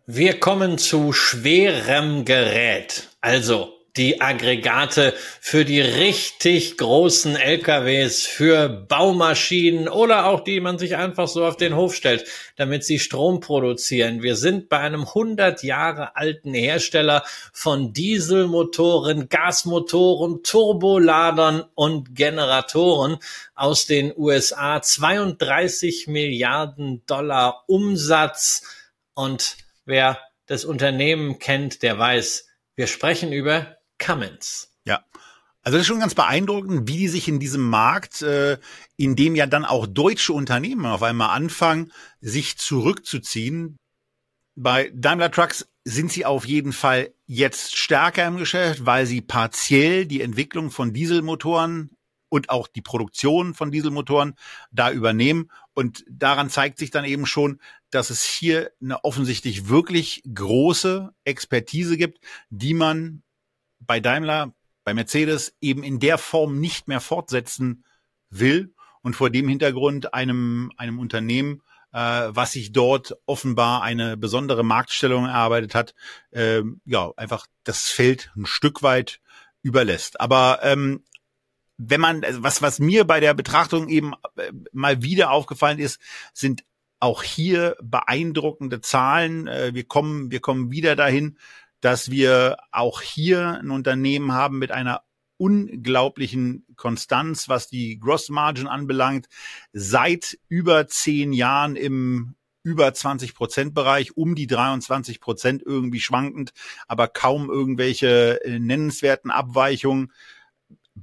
[0.09, 3.09] Wir kommen zu schwerem Gerät.
[3.21, 10.95] Also die Aggregate für die richtig großen LKWs, für Baumaschinen oder auch die man sich
[10.95, 14.23] einfach so auf den Hof stellt, damit sie Strom produzieren.
[14.23, 23.19] Wir sind bei einem 100 Jahre alten Hersteller von Dieselmotoren, Gasmotoren, Turboladern und Generatoren
[23.57, 24.81] aus den USA.
[24.81, 28.63] 32 Milliarden Dollar Umsatz
[29.15, 29.57] und
[29.87, 34.73] wer das Unternehmen kennt, der weiß, wir sprechen über Cummins.
[34.85, 35.05] Ja.
[35.63, 38.59] Also das ist schon ganz beeindruckend, wie die sich in diesem Markt, äh,
[38.97, 43.77] in dem ja dann auch deutsche Unternehmen auf einmal anfangen, sich zurückzuziehen.
[44.55, 50.07] Bei Daimler Trucks sind sie auf jeden Fall jetzt stärker im Geschäft, weil sie partiell
[50.07, 51.91] die Entwicklung von Dieselmotoren
[52.29, 54.35] und auch die Produktion von Dieselmotoren
[54.71, 55.51] da übernehmen.
[55.77, 57.61] Und daran zeigt sich dann eben schon,
[57.91, 62.19] dass es hier eine offensichtlich wirklich große Expertise gibt,
[62.49, 63.23] die man
[63.79, 64.55] bei Daimler,
[64.85, 67.85] bei Mercedes eben in der Form nicht mehr fortsetzen
[68.31, 71.61] will und vor dem Hintergrund einem, einem Unternehmen,
[71.93, 75.95] äh, was sich dort offenbar eine besondere Marktstellung erarbeitet hat,
[76.31, 79.21] äh, ja, einfach das Feld ein Stück weit
[79.61, 80.23] überlässt.
[80.23, 81.05] Aber ähm,
[81.79, 86.01] wenn man, also was, was mir bei der Betrachtung eben äh, mal wieder aufgefallen ist,
[86.33, 86.65] sind
[87.01, 89.47] auch hier beeindruckende Zahlen.
[89.47, 91.39] Äh, wir kommen, wir kommen wieder dahin,
[91.81, 95.03] dass wir auch hier ein Unternehmen haben mit einer
[95.39, 99.29] unglaublichen Konstanz, was die Gross Margin anbelangt,
[99.73, 106.53] seit über zehn Jahren im über 20 Prozent Bereich, um die 23 Prozent irgendwie schwankend,
[106.89, 110.13] aber kaum irgendwelche äh, nennenswerten Abweichungen.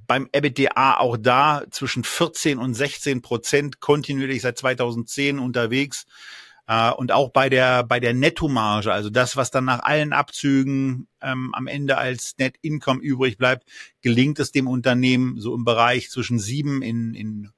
[0.08, 6.06] Beim EBITDA auch da zwischen 14 und 16 Prozent kontinuierlich seit 2010 unterwegs.
[6.68, 11.08] Äh, und auch bei der, bei der Nettomarge, also das, was dann nach allen Abzügen
[11.22, 13.70] ähm, am Ende als Net Income übrig bleibt,
[14.02, 17.52] gelingt es dem Unternehmen so im Bereich zwischen sieben in, in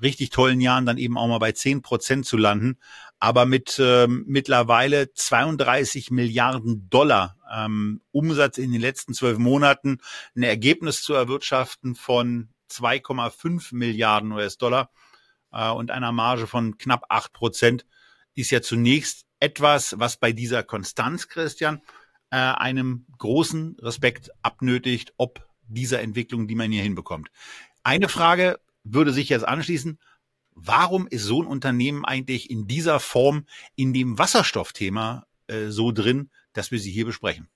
[0.00, 2.78] richtig tollen Jahren dann eben auch mal bei zehn Prozent zu landen.
[3.18, 9.98] Aber mit ähm, mittlerweile 32 Milliarden Dollar ähm, Umsatz in den letzten zwölf Monaten
[10.34, 14.90] ein Ergebnis zu erwirtschaften von 2,5 Milliarden US-Dollar
[15.52, 17.86] äh, und einer Marge von knapp acht Prozent
[18.34, 21.82] ist ja zunächst etwas, was bei dieser Konstanz, Christian,
[22.30, 27.28] äh, einem großen Respekt abnötigt, ob dieser Entwicklung, die man hier hinbekommt.
[27.82, 29.98] Eine Frage würde sich jetzt anschließen.
[30.54, 36.30] Warum ist so ein Unternehmen eigentlich in dieser Form in dem Wasserstoffthema äh, so drin,
[36.52, 37.48] dass wir sie hier besprechen.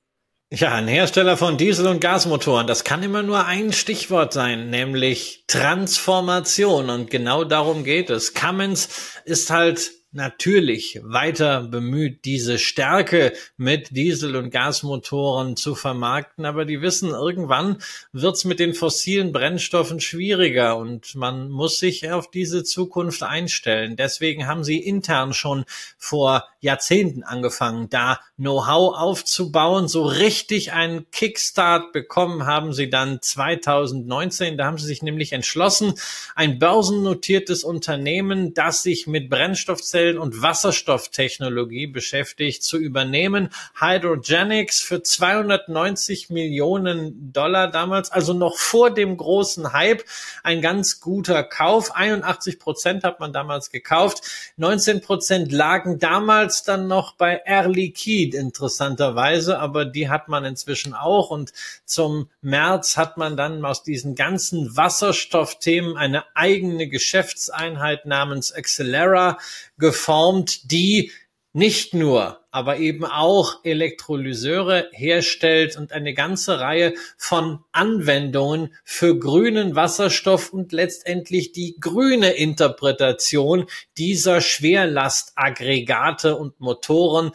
[0.52, 5.44] Ja, ein Hersteller von Diesel- und Gasmotoren, das kann immer nur ein Stichwort sein, nämlich
[5.48, 6.88] Transformation.
[6.88, 8.32] Und genau darum geht es.
[8.32, 16.64] Cummins ist halt natürlich weiter bemüht, diese Stärke mit Diesel- und Gasmotoren zu vermarkten, aber
[16.64, 17.78] die wissen, irgendwann
[18.12, 23.96] wird's mit den fossilen Brennstoffen schwieriger und man muss sich auf diese Zukunft einstellen.
[23.96, 25.64] Deswegen haben sie intern schon
[25.98, 29.86] vor Jahrzehnten angefangen, da Know-how aufzubauen.
[29.88, 34.58] So richtig einen Kickstart bekommen haben sie dann 2019.
[34.58, 35.94] Da haben sie sich nämlich entschlossen,
[36.34, 43.50] ein börsennotiertes Unternehmen, das sich mit Brennstoffzellen Brennstoffzellen- und Wasserstofftechnologie beschäftigt, zu übernehmen.
[43.78, 50.04] Hydrogenics für 290 Millionen Dollar damals, also noch vor dem großen Hype,
[50.42, 51.94] ein ganz guter Kauf.
[51.94, 54.22] 81 Prozent hat man damals gekauft.
[54.56, 60.94] 19 Prozent lagen damals dann noch bei Air Liquide, interessanterweise, aber die hat man inzwischen
[60.94, 61.30] auch.
[61.30, 61.52] Und
[61.84, 69.38] zum März hat man dann aus diesen ganzen Wasserstoffthemen eine eigene Geschäftseinheit namens Accelera
[69.78, 71.12] geformt, die
[71.56, 79.74] nicht nur, aber eben auch Elektrolyseure herstellt und eine ganze Reihe von Anwendungen für grünen
[79.74, 83.64] Wasserstoff und letztendlich die grüne Interpretation
[83.96, 87.32] dieser Schwerlastaggregate und Motoren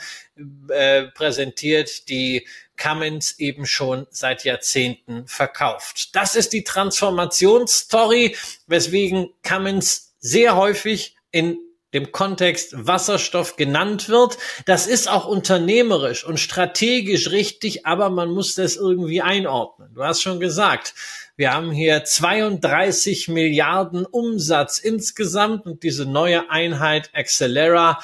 [0.69, 6.15] äh, präsentiert, die Cummins eben schon seit Jahrzehnten verkauft.
[6.15, 8.35] Das ist die Transformationsstory,
[8.67, 11.57] weswegen Cummins sehr häufig in
[11.93, 14.37] dem Kontext Wasserstoff genannt wird.
[14.65, 19.93] Das ist auch unternehmerisch und strategisch richtig, aber man muss das irgendwie einordnen.
[19.93, 20.93] Du hast schon gesagt,
[21.35, 27.99] wir haben hier 32 Milliarden Umsatz insgesamt und diese neue Einheit Accelera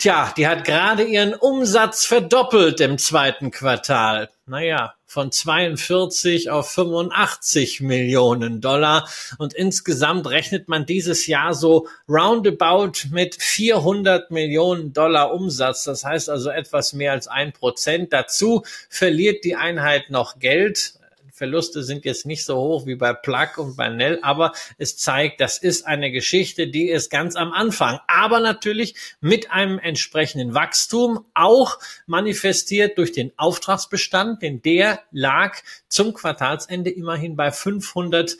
[0.00, 4.30] Tja, die hat gerade ihren Umsatz verdoppelt im zweiten Quartal.
[4.46, 9.06] Naja, von 42 auf 85 Millionen Dollar.
[9.36, 15.84] Und insgesamt rechnet man dieses Jahr so roundabout mit 400 Millionen Dollar Umsatz.
[15.84, 18.14] Das heißt also etwas mehr als ein Prozent.
[18.14, 20.94] Dazu verliert die Einheit noch Geld.
[21.40, 25.40] Verluste sind jetzt nicht so hoch wie bei Plug und bei Nell, aber es zeigt,
[25.40, 31.24] das ist eine Geschichte, die ist ganz am Anfang, aber natürlich mit einem entsprechenden Wachstum,
[31.32, 35.56] auch manifestiert durch den Auftragsbestand, denn der lag
[35.88, 38.36] zum Quartalsende immerhin bei 500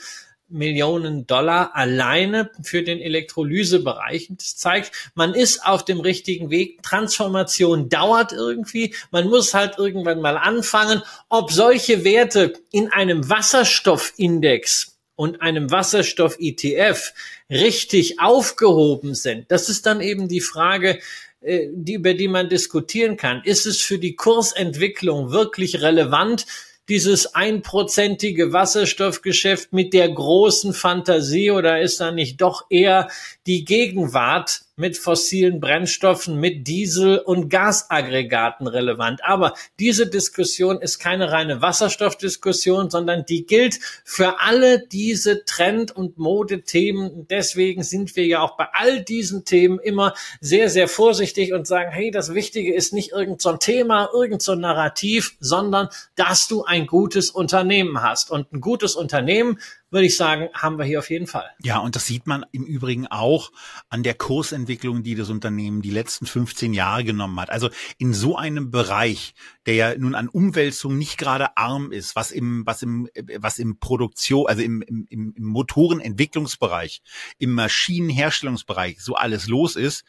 [0.50, 4.28] Millionen Dollar alleine für den Elektrolysebereich.
[4.30, 6.82] Das zeigt, man ist auf dem richtigen Weg.
[6.82, 8.94] Transformation dauert irgendwie.
[9.10, 11.02] Man muss halt irgendwann mal anfangen.
[11.28, 17.12] Ob solche Werte in einem Wasserstoffindex und einem Wasserstoff-ETF
[17.50, 20.98] richtig aufgehoben sind, das ist dann eben die Frage,
[21.40, 23.42] äh, die, über die man diskutieren kann.
[23.44, 26.46] Ist es für die Kursentwicklung wirklich relevant?
[26.90, 33.08] Dieses einprozentige Wasserstoffgeschäft mit der großen Fantasie oder ist da nicht doch eher
[33.46, 39.22] die Gegenwart mit fossilen Brennstoffen, mit Diesel- und Gasaggregaten relevant.
[39.22, 46.16] Aber diese Diskussion ist keine reine Wasserstoffdiskussion, sondern die gilt für alle diese Trend- und
[46.16, 47.26] Modethemen.
[47.28, 51.90] Deswegen sind wir ja auch bei all diesen Themen immer sehr, sehr vorsichtig und sagen,
[51.90, 56.86] hey, das Wichtige ist nicht irgendein so Thema, irgendein so Narrativ, sondern dass du ein
[56.86, 58.30] gutes Unternehmen hast.
[58.30, 59.58] Und ein gutes Unternehmen
[59.90, 61.50] würde ich sagen, haben wir hier auf jeden Fall.
[61.62, 63.50] Ja, und das sieht man im Übrigen auch
[63.88, 67.50] an der Kursentwicklung, die das Unternehmen die letzten 15 Jahre genommen hat.
[67.50, 69.34] Also in so einem Bereich,
[69.66, 73.78] der ja nun an Umwälzung nicht gerade arm ist, was im, was im, was im
[73.78, 77.02] Produktion, also im, im, im Motorenentwicklungsbereich,
[77.38, 80.04] im Maschinenherstellungsbereich so alles los ist,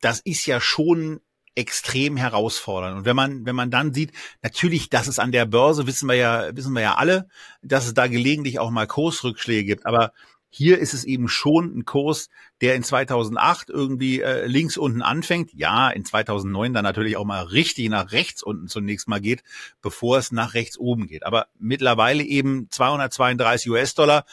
[0.00, 1.20] das ist ja schon
[1.54, 2.98] extrem herausfordernd.
[2.98, 6.16] Und wenn man, wenn man dann sieht, natürlich, dass es an der Börse, wissen wir
[6.16, 7.28] ja, wissen wir ja alle,
[7.62, 9.86] dass es da gelegentlich auch mal Kursrückschläge gibt.
[9.86, 10.12] Aber
[10.54, 12.28] hier ist es eben schon ein Kurs,
[12.60, 15.50] der in 2008 irgendwie äh, links unten anfängt.
[15.54, 19.42] Ja, in 2009 dann natürlich auch mal richtig nach rechts unten zunächst mal geht,
[19.80, 21.24] bevor es nach rechts oben geht.
[21.24, 24.26] Aber mittlerweile eben 232 US-Dollar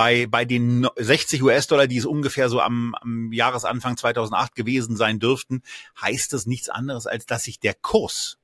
[0.00, 5.18] bei, bei den 60 US-Dollar, die es ungefähr so am, am Jahresanfang 2008 gewesen sein
[5.18, 5.62] dürften,
[6.00, 8.38] heißt das nichts anderes, als dass sich der Kurs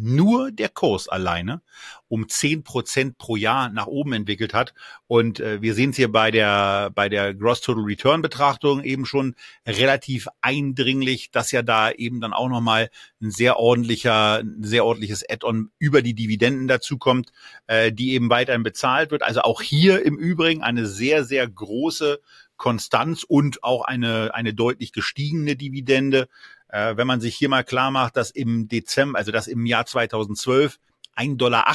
[0.00, 1.62] nur der Kurs alleine
[2.08, 4.74] um zehn Prozent pro Jahr nach oben entwickelt hat.
[5.06, 9.06] Und äh, wir sehen es hier bei der, bei der Gross Total Return Betrachtung eben
[9.06, 9.36] schon
[9.66, 12.90] relativ eindringlich, dass ja da eben dann auch nochmal
[13.22, 17.30] ein sehr ordentlicher, ein sehr ordentliches Add-on über die Dividenden dazukommt,
[17.68, 19.22] äh, die eben weiterhin bezahlt wird.
[19.22, 22.20] Also auch hier im Übrigen eine sehr, sehr große
[22.56, 26.28] Konstanz und auch eine, eine deutlich gestiegene Dividende
[26.72, 29.86] Äh, wenn man sich hier mal klar macht, dass im Dezember, also dass im Jahr
[29.86, 30.78] 2012
[31.16, 31.74] 1,80 Dollar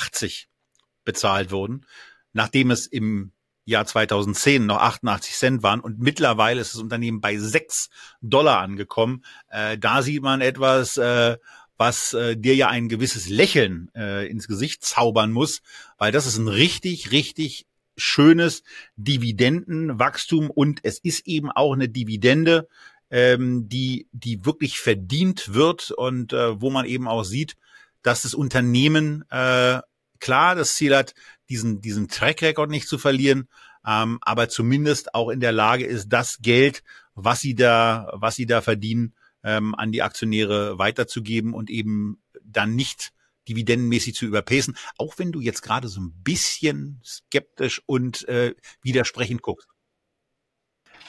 [1.03, 1.85] bezahlt wurden,
[2.33, 3.31] nachdem es im
[3.65, 7.89] Jahr 2010 noch 88 Cent waren und mittlerweile ist das Unternehmen bei 6
[8.21, 9.23] Dollar angekommen.
[9.49, 11.37] Äh, da sieht man etwas, äh,
[11.77, 15.61] was äh, dir ja ein gewisses Lächeln äh, ins Gesicht zaubern muss,
[15.97, 17.65] weil das ist ein richtig, richtig
[17.97, 18.63] schönes
[18.97, 22.67] Dividendenwachstum und es ist eben auch eine Dividende,
[23.15, 27.55] ähm, die, die wirklich verdient wird und äh, wo man eben auch sieht,
[28.01, 29.79] dass das Unternehmen äh,
[30.19, 31.13] klar das Ziel hat,
[31.47, 33.47] diesen, diesen Track Record nicht zu verlieren,
[33.87, 38.47] ähm, aber zumindest auch in der Lage ist, das Geld, was sie da, was sie
[38.47, 39.13] da verdienen,
[39.45, 43.13] ähm, an die Aktionäre weiterzugeben und eben dann nicht
[43.47, 49.41] dividendenmäßig zu überpacen, auch wenn du jetzt gerade so ein bisschen skeptisch und äh, widersprechend
[49.41, 49.69] guckst.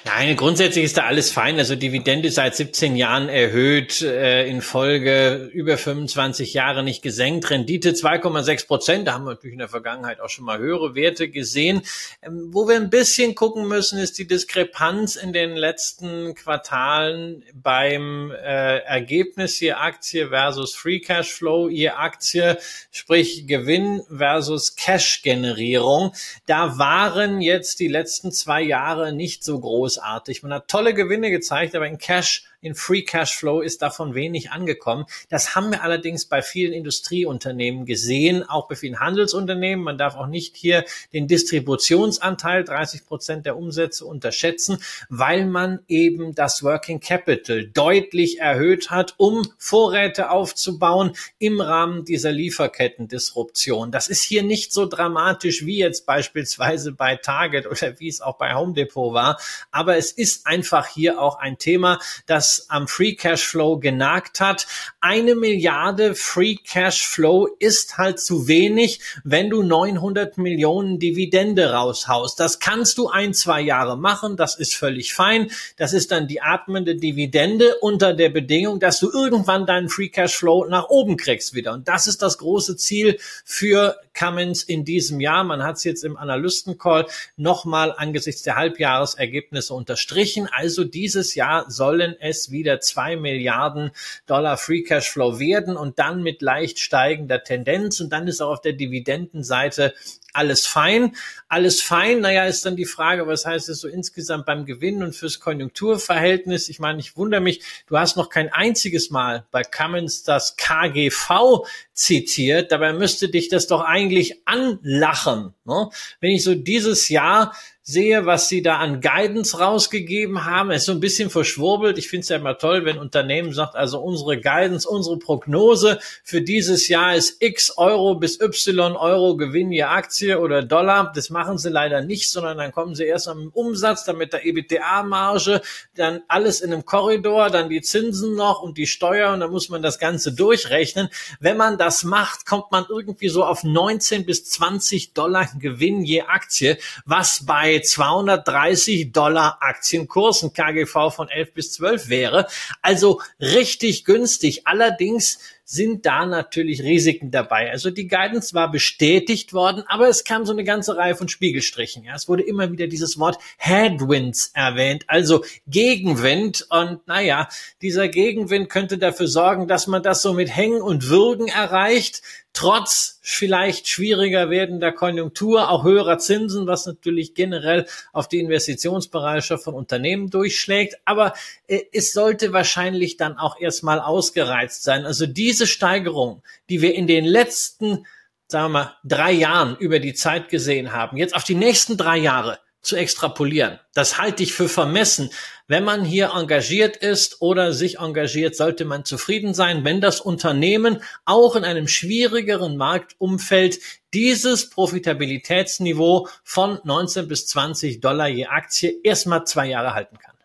[0.07, 1.59] Nein, grundsätzlich ist da alles fein.
[1.59, 7.51] Also Dividende seit 17 Jahren erhöht, äh, in Folge über 25 Jahre nicht gesenkt.
[7.51, 9.09] Rendite 2,6 Prozent.
[9.09, 11.83] Da haben wir natürlich in der Vergangenheit auch schon mal höhere Werte gesehen.
[12.23, 18.31] Ähm, wo wir ein bisschen gucken müssen, ist die Diskrepanz in den letzten Quartalen beim
[18.31, 22.57] äh, Ergebnis je Aktie versus Free Cash Flow je Aktie,
[22.93, 26.13] sprich Gewinn versus Cash-Generierung.
[26.47, 30.43] Da waren jetzt die letzten zwei Jahre nicht so groß großartig.
[30.43, 34.51] Man hat tolle Gewinne gezeigt, aber in Cash in Free Cash Flow ist davon wenig
[34.51, 35.05] angekommen.
[35.29, 39.85] Das haben wir allerdings bei vielen Industrieunternehmen gesehen, auch bei vielen Handelsunternehmen.
[39.85, 44.79] Man darf auch nicht hier den Distributionsanteil 30 Prozent der Umsätze unterschätzen,
[45.09, 52.33] weil man eben das Working Capital deutlich erhöht hat, um Vorräte aufzubauen im Rahmen dieser
[52.33, 53.91] Lieferkettendisruption.
[53.91, 58.39] Das ist hier nicht so dramatisch wie jetzt beispielsweise bei Target oder wie es auch
[58.39, 59.39] bei Home Depot war.
[59.71, 64.39] Aber es ist einfach hier auch ein Thema, das das am Free Cash Flow genagt
[64.39, 64.69] hat.
[65.01, 72.39] Eine Milliarde Free Cash Flow ist halt zu wenig, wenn du 900 Millionen Dividende raushaust.
[72.39, 74.37] Das kannst du ein, zwei Jahre machen.
[74.37, 75.51] Das ist völlig fein.
[75.77, 80.37] Das ist dann die atmende Dividende unter der Bedingung, dass du irgendwann deinen Free Cash
[80.37, 81.73] Flow nach oben kriegst wieder.
[81.73, 85.45] Und das ist das große Ziel für Cummins in diesem Jahr.
[85.45, 90.49] Man hat es jetzt im Analystencall nochmal angesichts der Halbjahresergebnisse unterstrichen.
[90.51, 93.91] Also dieses Jahr sollen es es wieder zwei Milliarden
[94.27, 98.01] Dollar Free Cashflow werden und dann mit leicht steigender Tendenz.
[98.01, 99.95] Und dann ist auch auf der Dividendenseite
[100.33, 101.17] alles fein.
[101.49, 105.15] Alles fein, naja, ist dann die Frage, was heißt es so insgesamt beim Gewinn und
[105.15, 106.69] fürs Konjunkturverhältnis?
[106.69, 111.67] Ich meine, ich wundere mich, du hast noch kein einziges Mal bei Cummins das KGV
[111.93, 112.73] zitiert.
[112.73, 115.55] Dabei müsste dich das doch eigentlich anlachen.
[115.65, 115.89] Ne?
[116.21, 117.53] Wenn ich so dieses Jahr
[117.89, 120.73] sehe, was sie da an Guidance rausgegeben haben.
[120.73, 121.99] Ist so ein bisschen verschwurbelt.
[121.99, 126.43] Ich finde es ja immer toll, wenn Unternehmen sagt, also unsere Guidance, unsere Prognose für
[126.43, 131.13] dieses Jahr ist X Euro bis Y Euro Gewinn je Aktie oder Dollar.
[131.15, 134.45] Das machen sie leider nicht, sondern dann kommen sie erst am Umsatz, dann mit der
[134.45, 135.63] EBITDA-Marge,
[135.95, 139.69] dann alles in einem Korridor, dann die Zinsen noch und die Steuer und dann muss
[139.69, 141.09] man das Ganze durchrechnen.
[141.41, 146.23] Wenn man das macht, kommt man irgendwie so auf 19 bis 20 Dollar Gewinn je
[146.23, 152.47] Aktie, was bei 230 Dollar Aktienkurs, KGV von 11 bis 12 wäre.
[152.83, 154.67] Also richtig günstig.
[154.67, 155.39] Allerdings
[155.69, 157.71] sind da natürlich Risiken dabei.
[157.73, 162.05] Also die Guidance war bestätigt worden, aber es kam so eine ganze Reihe von Spiegelstrichen.
[162.05, 166.67] Ja, es wurde immer wieder dieses Wort Headwinds erwähnt, also Gegenwind.
[166.71, 167.49] Und naja,
[167.83, 172.23] dieser Gegenwind könnte dafür sorgen, dass man das so mit Hängen und Würgen erreicht
[172.57, 179.75] trotz vielleicht schwieriger werdender Konjunktur, auch höherer Zinsen, was natürlich generell auf die Investitionsbereitschaft von
[179.75, 180.97] Unternehmen durchschlägt.
[181.05, 181.35] Aber
[181.69, 185.05] äh, es sollte wahrscheinlich dann auch erstmal ausgereizt sein.
[185.05, 188.07] Also diese Steigerung, die wir in den letzten,
[188.49, 192.17] sagen wir mal, drei Jahren über die Zeit gesehen haben, jetzt auf die nächsten drei
[192.17, 193.79] Jahre, zu extrapolieren.
[193.95, 195.31] Das halte ich für vermessen.
[195.69, 201.03] Wenn man hier engagiert ist oder sich engagiert, sollte man zufrieden sein, wenn das Unternehmen
[201.25, 203.81] auch in einem schwierigeren Marktumfeld
[204.15, 210.36] dieses Profitabilitätsniveau von 19 bis 20 Dollar je Aktie erstmal zwei Jahre halten kann.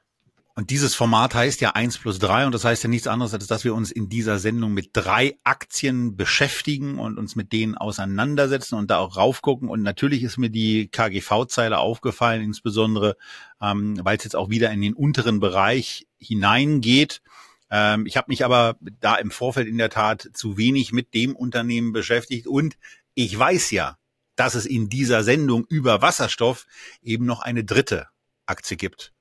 [0.54, 3.48] Und dieses Format heißt ja eins plus drei und das heißt ja nichts anderes, als
[3.48, 8.76] dass wir uns in dieser Sendung mit drei Aktien beschäftigen und uns mit denen auseinandersetzen
[8.76, 9.70] und da auch raufgucken.
[9.70, 13.16] Und natürlich ist mir die KGV-Zeile aufgefallen, insbesondere
[13.62, 17.22] ähm, weil es jetzt auch wieder in den unteren Bereich hineingeht.
[17.70, 21.34] Ähm, ich habe mich aber da im Vorfeld in der Tat zu wenig mit dem
[21.34, 22.78] Unternehmen beschäftigt und
[23.14, 23.98] ich weiß ja,
[24.36, 26.66] dass es in dieser Sendung über Wasserstoff
[27.02, 28.08] eben noch eine dritte
[28.46, 29.14] Aktie gibt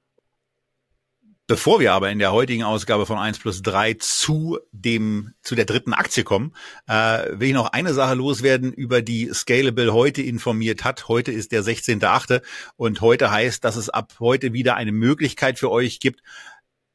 [1.50, 5.64] Bevor wir aber in der heutigen Ausgabe von 1 plus 3 zu dem, zu der
[5.64, 6.54] dritten Aktie kommen,
[6.86, 11.08] äh, will ich noch eine Sache loswerden, über die Scalable heute informiert hat.
[11.08, 12.42] Heute ist der 16.8.
[12.76, 16.22] und heute heißt, dass es ab heute wieder eine Möglichkeit für euch gibt,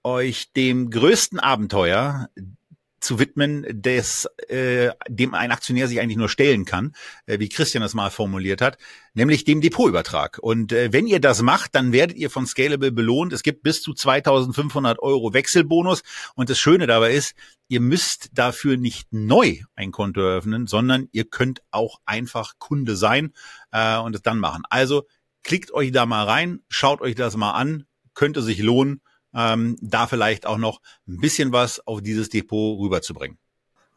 [0.03, 2.29] euch dem größten Abenteuer
[2.99, 7.81] zu widmen, des, äh, dem ein Aktionär sich eigentlich nur stellen kann, äh, wie Christian
[7.81, 8.77] das mal formuliert hat,
[9.13, 10.39] nämlich dem Depotübertrag.
[10.41, 13.33] Und äh, wenn ihr das macht, dann werdet ihr von Scalable belohnt.
[13.33, 16.03] Es gibt bis zu 2500 Euro Wechselbonus.
[16.35, 17.35] Und das Schöne dabei ist,
[17.67, 23.33] ihr müsst dafür nicht neu ein Konto eröffnen, sondern ihr könnt auch einfach Kunde sein
[23.71, 24.63] äh, und es dann machen.
[24.69, 25.03] Also
[25.43, 29.01] klickt euch da mal rein, schaut euch das mal an, könnte sich lohnen
[29.35, 33.37] ähm, da vielleicht auch noch ein bisschen was auf dieses Depot rüberzubringen.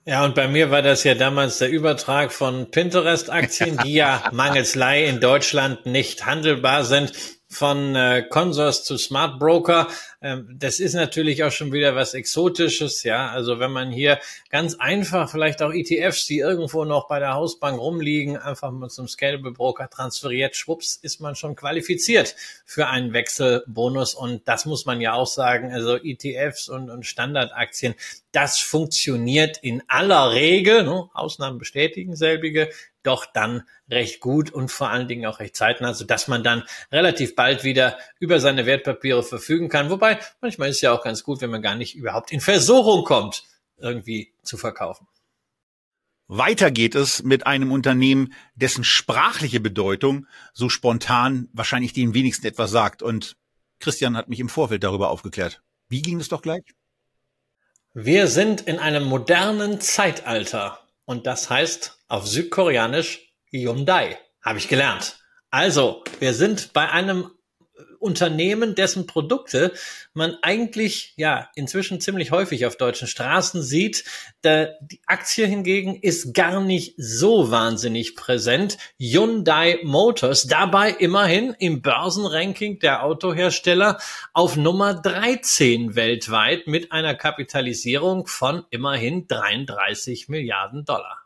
[0.04, 5.04] Ja, und bei mir war das ja damals der Übertrag von Pinterest-Aktien, die ja mangelslei
[5.04, 7.12] in Deutschland nicht handelbar sind
[7.50, 9.88] von äh, Consors zu Smart Broker.
[10.20, 13.28] Ähm, das ist natürlich auch schon wieder was Exotisches, ja.
[13.28, 14.18] Also wenn man hier
[14.50, 19.06] ganz einfach vielleicht auch ETFs, die irgendwo noch bei der Hausbank rumliegen, einfach mal zum
[19.06, 24.14] Scalable Broker transferiert, schwupps, ist man schon qualifiziert für einen Wechselbonus.
[24.16, 25.72] Und das muss man ja auch sagen.
[25.72, 27.94] Also ETFs und, und Standardaktien,
[28.32, 32.70] das funktioniert in aller Regel, ne, Ausnahmen bestätigen selbige,
[33.02, 36.64] doch dann recht gut und vor allen Dingen auch recht zeitnah, so dass man dann
[36.92, 39.88] relativ bald wieder über seine Wertpapiere verfügen kann.
[39.88, 40.07] Wobei
[40.40, 43.44] manchmal ist es ja auch ganz gut, wenn man gar nicht überhaupt in Versuchung kommt,
[43.76, 45.06] irgendwie zu verkaufen.
[46.28, 52.70] Weiter geht es mit einem Unternehmen, dessen sprachliche Bedeutung so spontan wahrscheinlich den wenigsten etwas
[52.70, 53.02] sagt.
[53.02, 53.36] Und
[53.80, 55.62] Christian hat mich im Vorfeld darüber aufgeklärt.
[55.88, 56.64] Wie ging es doch gleich?
[57.94, 60.80] Wir sind in einem modernen Zeitalter.
[61.06, 64.18] Und das heißt auf Südkoreanisch Hyundai.
[64.42, 65.18] Habe ich gelernt.
[65.50, 67.30] Also, wir sind bei einem
[67.98, 69.72] Unternehmen, dessen Produkte
[70.14, 74.04] man eigentlich ja inzwischen ziemlich häufig auf deutschen Straßen sieht.
[74.44, 78.78] Der, die Aktie hingegen ist gar nicht so wahnsinnig präsent.
[78.98, 83.98] Hyundai Motors dabei immerhin im Börsenranking der Autohersteller
[84.32, 91.18] auf Nummer 13 weltweit mit einer Kapitalisierung von immerhin 33 Milliarden Dollar.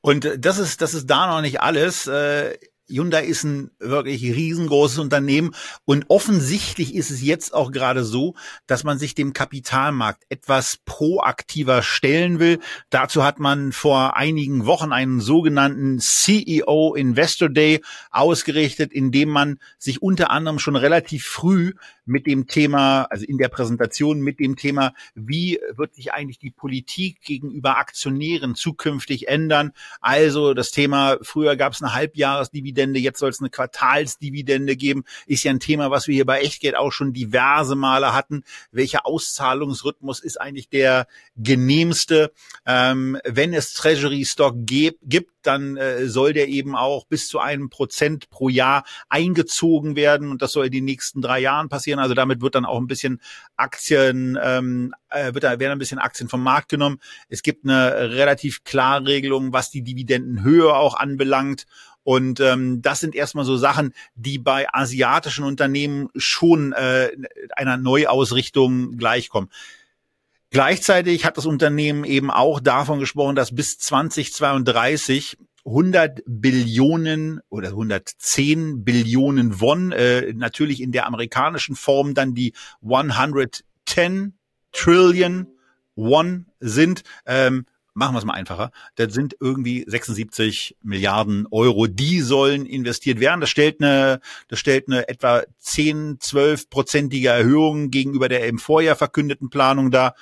[0.00, 2.06] Und das ist, das ist da noch nicht alles.
[2.06, 5.54] Äh Hyundai ist ein wirklich riesengroßes Unternehmen
[5.84, 8.34] und offensichtlich ist es jetzt auch gerade so,
[8.66, 12.58] dass man sich dem Kapitalmarkt etwas proaktiver stellen will.
[12.90, 19.58] Dazu hat man vor einigen Wochen einen sogenannten CEO Investor Day ausgerichtet, in dem man
[19.78, 21.72] sich unter anderem schon relativ früh
[22.04, 26.50] mit dem Thema, also in der Präsentation mit dem Thema, wie wird sich eigentlich die
[26.50, 29.72] Politik gegenüber Aktionären zukünftig ändern.
[30.00, 35.44] Also das Thema, früher gab es eine Halbjahresdividende, jetzt soll es eine Quartalsdividende geben, ist
[35.44, 38.44] ja ein Thema, was wir hier bei Echtgeld auch schon diverse Male hatten.
[38.70, 42.32] Welcher Auszahlungsrhythmus ist eigentlich der genehmste?
[42.66, 47.68] Ähm, wenn es Treasury Stock gibt, dann äh, soll der eben auch bis zu einem
[47.68, 51.91] Prozent pro Jahr eingezogen werden und das soll in den nächsten drei Jahren passieren.
[51.98, 53.20] Also damit wird dann auch ein bisschen
[53.56, 56.98] Aktien, ähm, äh, wird da werden ein bisschen Aktien vom Markt genommen.
[57.28, 61.66] Es gibt eine relativ klare Regelung, was die Dividendenhöhe auch anbelangt.
[62.04, 67.10] Und ähm, das sind erstmal so Sachen, die bei asiatischen Unternehmen schon äh,
[67.54, 69.50] einer Neuausrichtung gleichkommen.
[70.50, 78.84] Gleichzeitig hat das Unternehmen eben auch davon gesprochen, dass bis 2032 100 Billionen oder 110
[78.84, 82.52] Billionen Won, äh, natürlich in der amerikanischen Form dann die
[82.82, 84.34] 110
[84.72, 85.46] Trillion
[85.94, 87.02] Won sind.
[87.26, 88.70] Ähm, machen wir es mal einfacher.
[88.96, 93.40] Das sind irgendwie 76 Milliarden Euro, die sollen investiert werden.
[93.40, 98.96] Das stellt eine, das stellt eine etwa 10, 12 prozentige Erhöhung gegenüber der im Vorjahr
[98.96, 100.14] verkündeten Planung dar.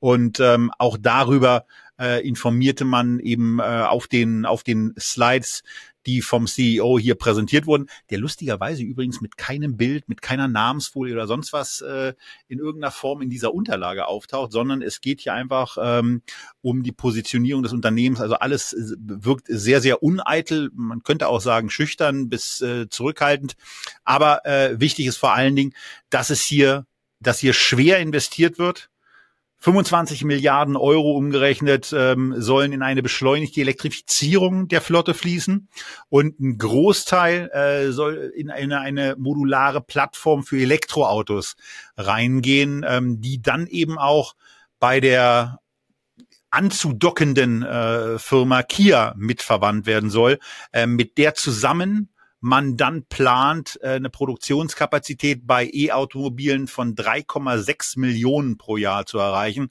[0.00, 1.64] Und ähm, auch darüber
[1.98, 5.62] äh, informierte man eben äh, auf den auf den Slides,
[6.06, 11.14] die vom CEO hier präsentiert wurden, der lustigerweise übrigens mit keinem Bild, mit keiner Namensfolie
[11.14, 12.14] oder sonst was äh,
[12.48, 16.22] in irgendeiner Form in dieser Unterlage auftaucht, sondern es geht hier einfach ähm,
[16.60, 18.20] um die Positionierung des Unternehmens.
[18.20, 20.70] Also alles wirkt sehr, sehr uneitel.
[20.74, 23.54] Man könnte auch sagen schüchtern bis äh, zurückhaltend.
[24.04, 25.72] Aber äh, wichtig ist vor allen Dingen,
[26.10, 26.86] dass es hier,
[27.20, 28.90] dass hier schwer investiert wird
[29.64, 35.68] 25 Milliarden Euro umgerechnet ähm, sollen in eine beschleunigte Elektrifizierung der Flotte fließen
[36.10, 41.56] und ein Großteil äh, soll in eine, eine modulare Plattform für Elektroautos
[41.96, 44.34] reingehen, ähm, die dann eben auch
[44.80, 45.60] bei der
[46.50, 50.40] anzudockenden äh, Firma Kia mitverwandt werden soll.
[50.74, 52.10] Äh, mit der zusammen
[52.44, 59.70] man dann plant, äh, eine Produktionskapazität bei E-Automobilen von 3,6 Millionen pro Jahr zu erreichen.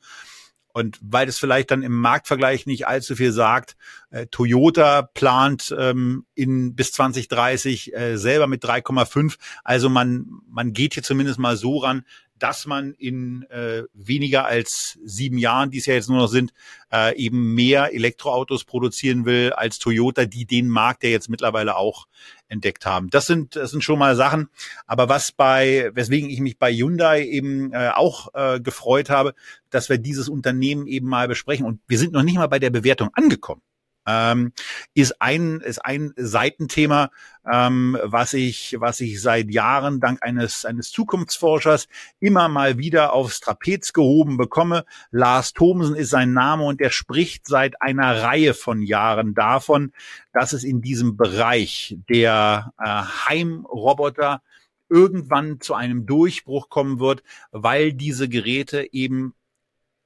[0.73, 3.75] Und weil es vielleicht dann im Marktvergleich nicht allzu viel sagt,
[4.09, 9.37] äh, Toyota plant ähm, in bis 2030 äh, selber mit 3,5.
[9.63, 12.03] Also man man geht hier zumindest mal so ran,
[12.43, 16.51] dass man in äh, weniger als sieben Jahren, die es ja jetzt nur noch sind,
[16.91, 22.05] äh, eben mehr Elektroautos produzieren will als Toyota, die den Markt ja jetzt mittlerweile auch
[22.49, 23.09] entdeckt haben.
[23.09, 24.49] Das sind das sind schon mal Sachen.
[24.85, 29.35] Aber was bei, weswegen ich mich bei Hyundai eben äh, auch äh, gefreut habe,
[29.69, 31.65] dass wir dieses Unternehmen eben mal besprechen.
[31.65, 33.61] Und wir sind noch nicht mal bei der Bewertung angekommen
[34.05, 34.53] ähm,
[34.93, 37.11] ist ein ist ein Seitenthema,
[37.51, 41.87] ähm, was ich was ich seit Jahren dank eines eines Zukunftsforschers
[42.19, 44.85] immer mal wieder aufs Trapez gehoben bekomme.
[45.11, 49.93] Lars Thomsen ist sein Name und er spricht seit einer Reihe von Jahren davon,
[50.33, 54.41] dass es in diesem Bereich der äh, Heimroboter
[54.89, 59.33] irgendwann zu einem Durchbruch kommen wird, weil diese Geräte eben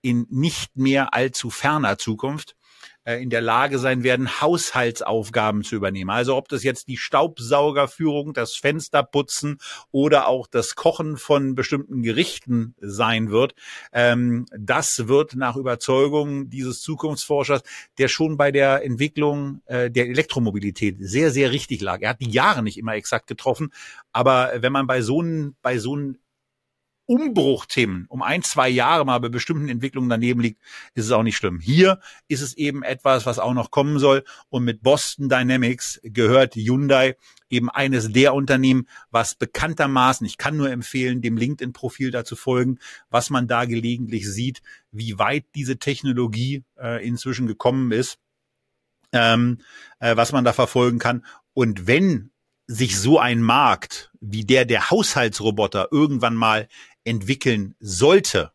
[0.01, 2.56] in nicht mehr allzu ferner Zukunft
[3.15, 6.09] in der Lage sein werden, Haushaltsaufgaben zu übernehmen.
[6.09, 9.59] Also ob das jetzt die Staubsaugerführung, das Fensterputzen
[9.91, 13.55] oder auch das Kochen von bestimmten Gerichten sein wird,
[13.93, 17.61] ähm, das wird nach Überzeugung dieses Zukunftsforschers,
[17.97, 22.01] der schon bei der Entwicklung äh, der Elektromobilität sehr, sehr richtig lag.
[22.01, 23.71] Er hat die Jahre nicht immer exakt getroffen,
[24.11, 26.17] aber wenn man bei so einem, bei so einem
[27.07, 30.61] Umbruchthemen um ein, zwei Jahre mal bei bestimmten Entwicklungen daneben liegt,
[30.93, 31.59] ist es auch nicht schlimm.
[31.59, 34.23] Hier ist es eben etwas, was auch noch kommen soll.
[34.49, 37.15] Und mit Boston Dynamics gehört Hyundai
[37.49, 42.77] eben eines der Unternehmen, was bekanntermaßen, ich kann nur empfehlen, dem LinkedIn-Profil dazu folgen,
[43.09, 48.19] was man da gelegentlich sieht, wie weit diese Technologie äh, inzwischen gekommen ist,
[49.13, 49.59] ähm,
[49.99, 51.25] äh, was man da verfolgen kann.
[51.53, 52.31] Und wenn
[52.67, 56.67] sich so ein Markt wie der der Haushaltsroboter irgendwann mal
[57.07, 58.51] entwickeln sollte,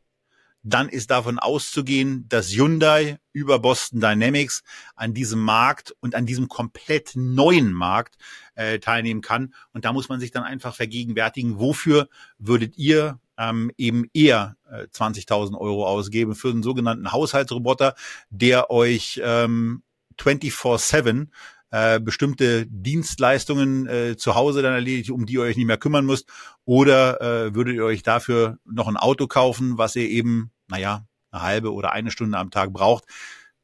[0.62, 4.62] dann ist davon auszugehen, dass Hyundai über Boston Dynamics
[4.94, 8.16] an diesem Markt und an diesem komplett neuen Markt
[8.54, 9.54] äh, teilnehmen kann.
[9.72, 14.84] Und da muss man sich dann einfach vergegenwärtigen, wofür würdet ihr ähm, eben eher äh,
[14.84, 17.96] 20.000 Euro ausgeben für einen sogenannten Haushaltsroboter,
[18.30, 19.82] der euch ähm,
[20.18, 21.28] 24-7
[21.72, 26.06] äh, bestimmte Dienstleistungen äh, zu Hause dann erledigt, um die ihr euch nicht mehr kümmern
[26.06, 26.28] müsst?
[26.64, 31.42] Oder äh, würdet ihr euch dafür noch ein Auto kaufen, was ihr eben, naja, eine
[31.42, 33.04] halbe oder eine Stunde am Tag braucht?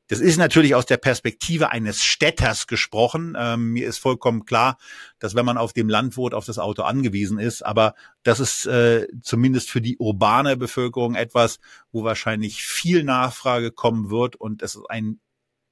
[0.09, 3.37] Das ist natürlich aus der Perspektive eines Städters gesprochen.
[3.39, 4.79] Ähm, mir ist vollkommen klar,
[5.19, 7.61] dass wenn man auf dem Land wohnt, auf das Auto angewiesen ist.
[7.61, 11.61] Aber das ist äh, zumindest für die urbane Bevölkerung etwas,
[11.93, 14.35] wo wahrscheinlich viel Nachfrage kommen wird.
[14.35, 15.21] Und es ist ein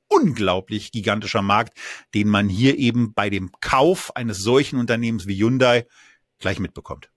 [0.09, 1.79] unglaublich gigantischer Markt,
[2.15, 5.87] den man hier eben bei dem Kauf eines solchen Unternehmens wie Hyundai
[6.39, 7.11] gleich mitbekommt.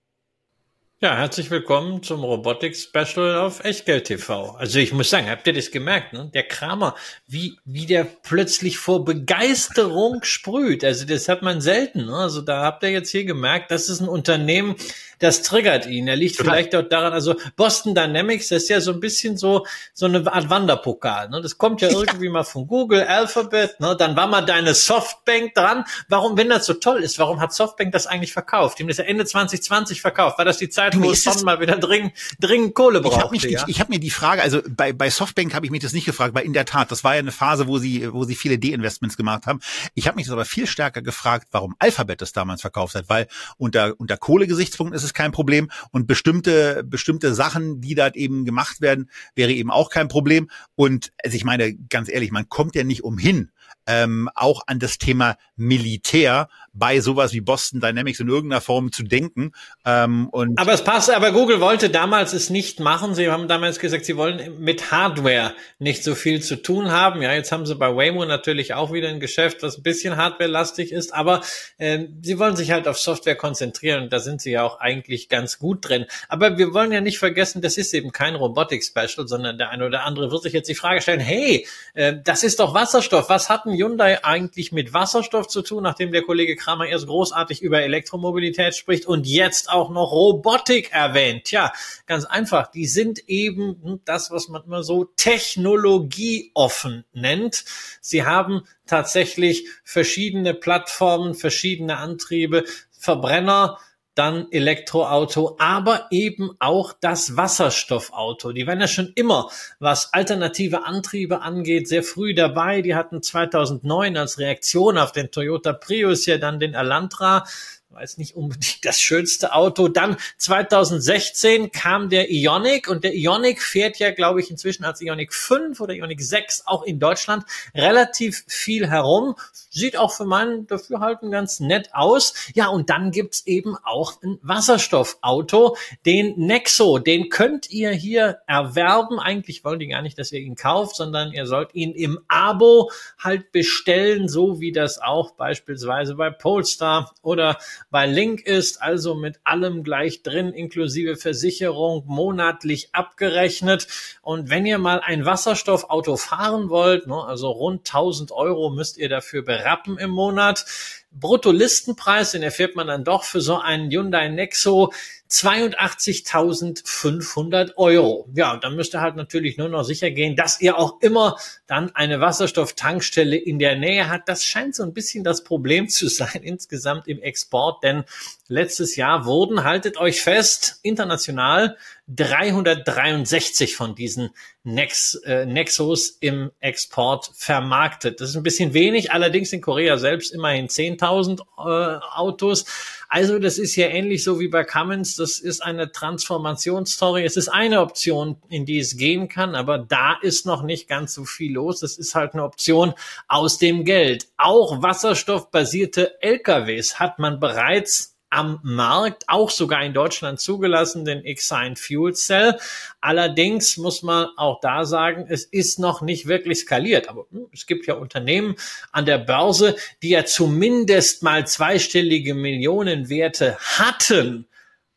[1.02, 4.50] Ja, herzlich willkommen zum Robotics Special auf Echtgeld TV.
[4.56, 6.30] Also ich muss sagen, habt ihr das gemerkt, ne?
[6.34, 6.94] Der Kramer,
[7.26, 10.84] wie, wie der plötzlich vor Begeisterung sprüht.
[10.84, 12.04] Also das hat man selten.
[12.04, 12.14] Ne?
[12.14, 14.76] Also da habt ihr jetzt hier gemerkt, das ist ein Unternehmen,
[15.20, 16.08] das triggert ihn.
[16.08, 16.52] Er liegt Total.
[16.52, 20.30] vielleicht auch daran, also Boston Dynamics, das ist ja so ein bisschen so, so eine
[20.32, 21.28] Art Wanderpokal.
[21.28, 21.40] Ne?
[21.42, 22.32] Das kommt ja irgendwie ja.
[22.32, 23.94] mal von Google, Alphabet, ne?
[23.96, 25.84] dann war mal deine Softbank dran.
[26.08, 28.80] Warum, wenn das so toll ist, warum hat Softbank das eigentlich verkauft?
[28.80, 30.38] Haben das ja Ende 2020 verkauft.
[30.38, 33.36] War das die Zeit, wo es schon mal wieder dringend, dringend Kohle brauchte?
[33.36, 33.64] Ich habe ja?
[33.66, 36.06] ich, ich hab mir die Frage, also bei, bei Softbank habe ich mich das nicht
[36.06, 38.58] gefragt, weil in der Tat, das war ja eine Phase, wo sie, wo sie viele
[38.58, 39.60] D-Investments gemacht haben.
[39.94, 43.28] Ich habe mich das aber viel stärker gefragt, warum Alphabet das damals verkauft hat, weil
[43.58, 48.80] unter, unter Kohlegesichtspunkten ist es kein Problem und bestimmte, bestimmte Sachen, die dort eben gemacht
[48.80, 50.50] werden, wäre eben auch kein Problem.
[50.74, 53.50] Und also ich meine, ganz ehrlich, man kommt ja nicht umhin,
[53.86, 56.48] ähm, auch an das Thema Militär
[56.80, 59.52] bei sowas wie Boston Dynamics in irgendeiner Form zu denken.
[59.84, 63.14] Ähm, und aber es passt, aber Google wollte damals es nicht machen.
[63.14, 67.22] Sie haben damals gesagt, sie wollen mit Hardware nicht so viel zu tun haben.
[67.22, 70.90] Ja, jetzt haben sie bei Waymo natürlich auch wieder ein Geschäft, was ein bisschen hardwarelastig
[70.90, 71.42] ist, aber
[71.78, 75.28] äh, sie wollen sich halt auf Software konzentrieren und da sind sie ja auch eigentlich
[75.28, 76.06] ganz gut drin.
[76.28, 80.04] Aber wir wollen ja nicht vergessen, das ist eben kein Robotik-Special, sondern der eine oder
[80.04, 83.28] andere wird sich jetzt die Frage stellen, hey, äh, das ist doch Wasserstoff.
[83.28, 87.62] Was hat ein Hyundai eigentlich mit Wasserstoff zu tun, nachdem der Kollege Kramer erst großartig
[87.62, 91.46] über Elektromobilität spricht und jetzt auch noch Robotik erwähnt.
[91.46, 91.72] Tja,
[92.06, 92.68] ganz einfach.
[92.68, 97.64] Die sind eben das, was man immer so technologieoffen nennt.
[98.00, 102.62] Sie haben tatsächlich verschiedene Plattformen, verschiedene Antriebe,
[102.92, 103.78] Verbrenner,
[104.14, 108.52] dann Elektroauto, aber eben auch das Wasserstoffauto.
[108.52, 112.82] Die waren ja schon immer, was alternative Antriebe angeht, sehr früh dabei.
[112.82, 117.44] Die hatten 2009 als Reaktion auf den Toyota Prius ja dann den Elantra
[117.92, 119.88] weiß nicht unbedingt das schönste Auto.
[119.88, 125.34] Dann 2016 kam der Ionic und der Ionic fährt ja, glaube ich, inzwischen als Ionic
[125.34, 129.34] 5 oder Ionic 6 auch in Deutschland relativ viel herum.
[129.70, 132.34] Sieht auch für meinen Dafürhalten ganz nett aus.
[132.54, 135.76] Ja, und dann gibt's eben auch ein Wasserstoffauto,
[136.06, 136.98] den Nexo.
[136.98, 139.18] Den könnt ihr hier erwerben.
[139.18, 142.90] Eigentlich wollen die gar nicht, dass ihr ihn kauft, sondern ihr sollt ihn im Abo
[143.18, 147.58] halt bestellen, so wie das auch beispielsweise bei Polestar oder
[147.90, 153.88] bei Link ist, also mit allem gleich drin, inklusive Versicherung, monatlich abgerechnet.
[154.22, 159.08] Und wenn ihr mal ein Wasserstoffauto fahren wollt, ne, also rund 1000 Euro müsst ihr
[159.08, 160.64] dafür berappen im Monat.
[161.12, 164.92] Bruttolistenpreis, den erfährt man dann doch für so einen Hyundai Nexo
[165.28, 168.28] 82.500 Euro.
[168.34, 171.36] Ja, und dann müsst ihr halt natürlich nur noch sicher gehen, dass ihr auch immer
[171.66, 174.28] dann eine Wasserstofftankstelle in der Nähe hat.
[174.28, 178.04] Das scheint so ein bisschen das Problem zu sein insgesamt im Export, denn
[178.50, 181.76] letztes Jahr wurden, haltet euch fest, international
[182.08, 184.30] 363 von diesen
[184.64, 188.20] Nex, äh, Nexos im Export vermarktet.
[188.20, 192.66] Das ist ein bisschen wenig, allerdings in Korea selbst immerhin 10.000 äh, Autos.
[193.08, 195.14] Also das ist ja ähnlich so wie bei Cummins.
[195.14, 197.24] Das ist eine Transformationsstory.
[197.24, 201.14] Es ist eine Option, in die es gehen kann, aber da ist noch nicht ganz
[201.14, 201.80] so viel los.
[201.80, 202.94] Das ist halt eine Option
[203.28, 204.26] aus dem Geld.
[204.36, 211.74] Auch wasserstoffbasierte LKWs hat man bereits am Markt, auch sogar in Deutschland zugelassen, den Exine
[211.76, 212.58] Fuel Cell.
[213.00, 217.08] Allerdings muss man auch da sagen, es ist noch nicht wirklich skaliert.
[217.08, 218.54] Aber hm, es gibt ja Unternehmen
[218.92, 224.46] an der Börse, die ja zumindest mal zweistellige Millionenwerte hatten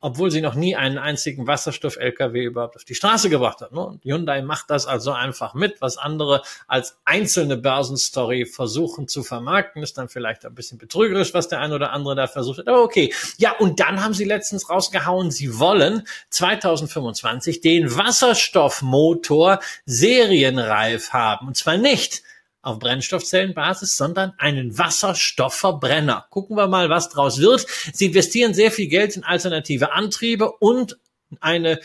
[0.03, 3.71] obwohl sie noch nie einen einzigen Wasserstoff-LKW überhaupt auf die Straße gebracht hat.
[3.71, 3.79] Ne?
[3.79, 9.81] Und Hyundai macht das also einfach mit, was andere als einzelne Börsenstory versuchen zu vermarkten,
[9.81, 12.67] ist dann vielleicht ein bisschen betrügerisch, was der ein oder andere da versucht hat.
[12.67, 13.13] Aber okay.
[13.37, 21.47] Ja, und dann haben sie letztens rausgehauen, sie wollen 2025 den Wasserstoffmotor serienreif haben.
[21.47, 22.23] Und zwar nicht
[22.63, 26.25] auf Brennstoffzellenbasis, sondern einen Wasserstoffverbrenner.
[26.31, 27.67] Gucken wir mal, was draus wird.
[27.93, 30.97] Sie investieren sehr viel Geld in alternative Antriebe und
[31.39, 31.79] eine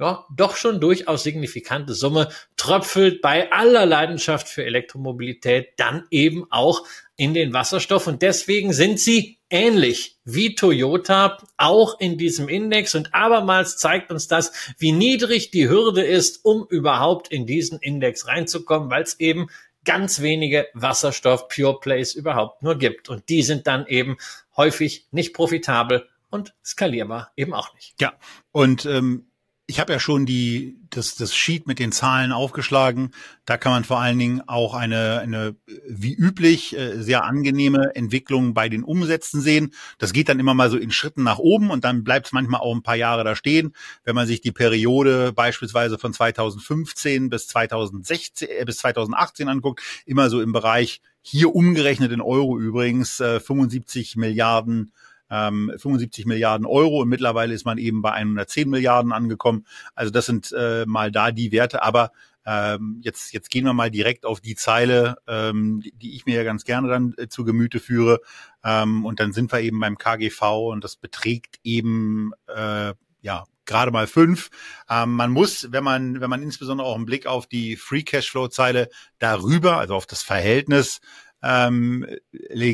[0.00, 6.84] ja, doch schon durchaus signifikante Summe tröpfelt bei aller Leidenschaft für Elektromobilität dann eben auch
[7.16, 8.08] in den Wasserstoff.
[8.08, 12.96] Und deswegen sind sie ähnlich wie Toyota auch in diesem Index.
[12.96, 18.26] Und abermals zeigt uns das, wie niedrig die Hürde ist, um überhaupt in diesen Index
[18.26, 19.46] reinzukommen, weil es eben
[19.84, 23.08] ganz wenige Wasserstoff Pure Plays überhaupt nur gibt.
[23.08, 24.16] Und die sind dann eben
[24.56, 27.94] häufig nicht profitabel und skalierbar eben auch nicht.
[28.00, 28.14] Ja,
[28.52, 29.26] und ähm,
[29.66, 33.12] ich habe ja schon die das das Sheet mit den Zahlen aufgeschlagen.
[33.46, 35.56] Da kann man vor allen Dingen auch eine eine
[35.88, 39.72] wie üblich äh, sehr angenehme Entwicklung bei den Umsätzen sehen.
[39.98, 42.60] Das geht dann immer mal so in Schritten nach oben und dann bleibt es manchmal
[42.60, 43.74] auch ein paar Jahre da stehen.
[44.04, 50.28] Wenn man sich die Periode beispielsweise von 2015 bis 2016 äh, bis 2018 anguckt, immer
[50.28, 54.92] so im Bereich hier umgerechnet in Euro übrigens äh, 75 Milliarden
[55.34, 59.66] ähm, 75 Milliarden Euro und mittlerweile ist man eben bei 110 Milliarden angekommen.
[59.94, 62.12] Also das sind äh, mal da die Werte, aber
[62.46, 66.44] ähm, jetzt, jetzt gehen wir mal direkt auf die Zeile, ähm, die, ich mir ja
[66.44, 68.20] ganz gerne dann äh, zu Gemüte führe.
[68.62, 73.90] Ähm, und dann sind wir eben beim KGV und das beträgt eben äh, ja gerade
[73.90, 74.50] mal fünf.
[74.90, 78.90] Man muss, wenn man, wenn man insbesondere auch einen Blick auf die Free Cashflow Zeile
[79.18, 81.00] darüber, also auf das Verhältnis
[81.44, 82.06] ähm,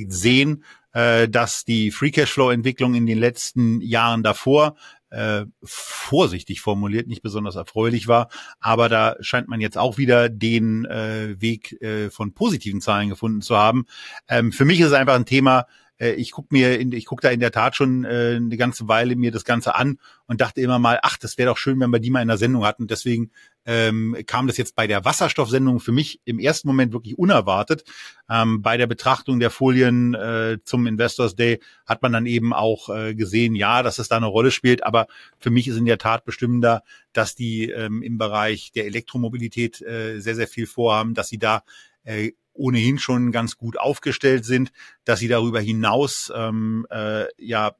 [0.08, 4.76] sehen, äh, dass die Free Cashflow Entwicklung in den letzten Jahren davor
[5.10, 8.28] äh, vorsichtig formuliert nicht besonders erfreulich war,
[8.60, 13.40] aber da scheint man jetzt auch wieder den äh, Weg äh, von positiven Zahlen gefunden
[13.40, 13.86] zu haben.
[14.28, 15.66] Ähm, für mich ist es einfach ein Thema,
[16.01, 18.88] äh, ich guck mir, in, ich guck da in der Tat schon äh, eine ganze
[18.88, 21.90] Weile mir das Ganze an und dachte immer mal, ach, das wäre doch schön, wenn
[21.90, 22.86] wir die mal in der Sendung hatten.
[22.86, 23.30] Deswegen
[23.66, 27.84] ähm, kam das jetzt bei der Wasserstoffsendung für mich im ersten Moment wirklich unerwartet.
[28.28, 32.88] Ähm, bei der Betrachtung der Folien äh, zum Investors Day hat man dann eben auch
[32.88, 35.07] äh, gesehen, ja, dass es da eine Rolle spielt, aber
[35.38, 36.82] für mich ist in der Tat bestimmender,
[37.12, 41.62] dass die ähm, im Bereich der Elektromobilität äh, sehr, sehr viel vorhaben, dass sie da
[42.05, 44.72] äh, ohnehin schon ganz gut aufgestellt sind,
[45.05, 47.74] dass sie darüber hinaus ähm, äh, ja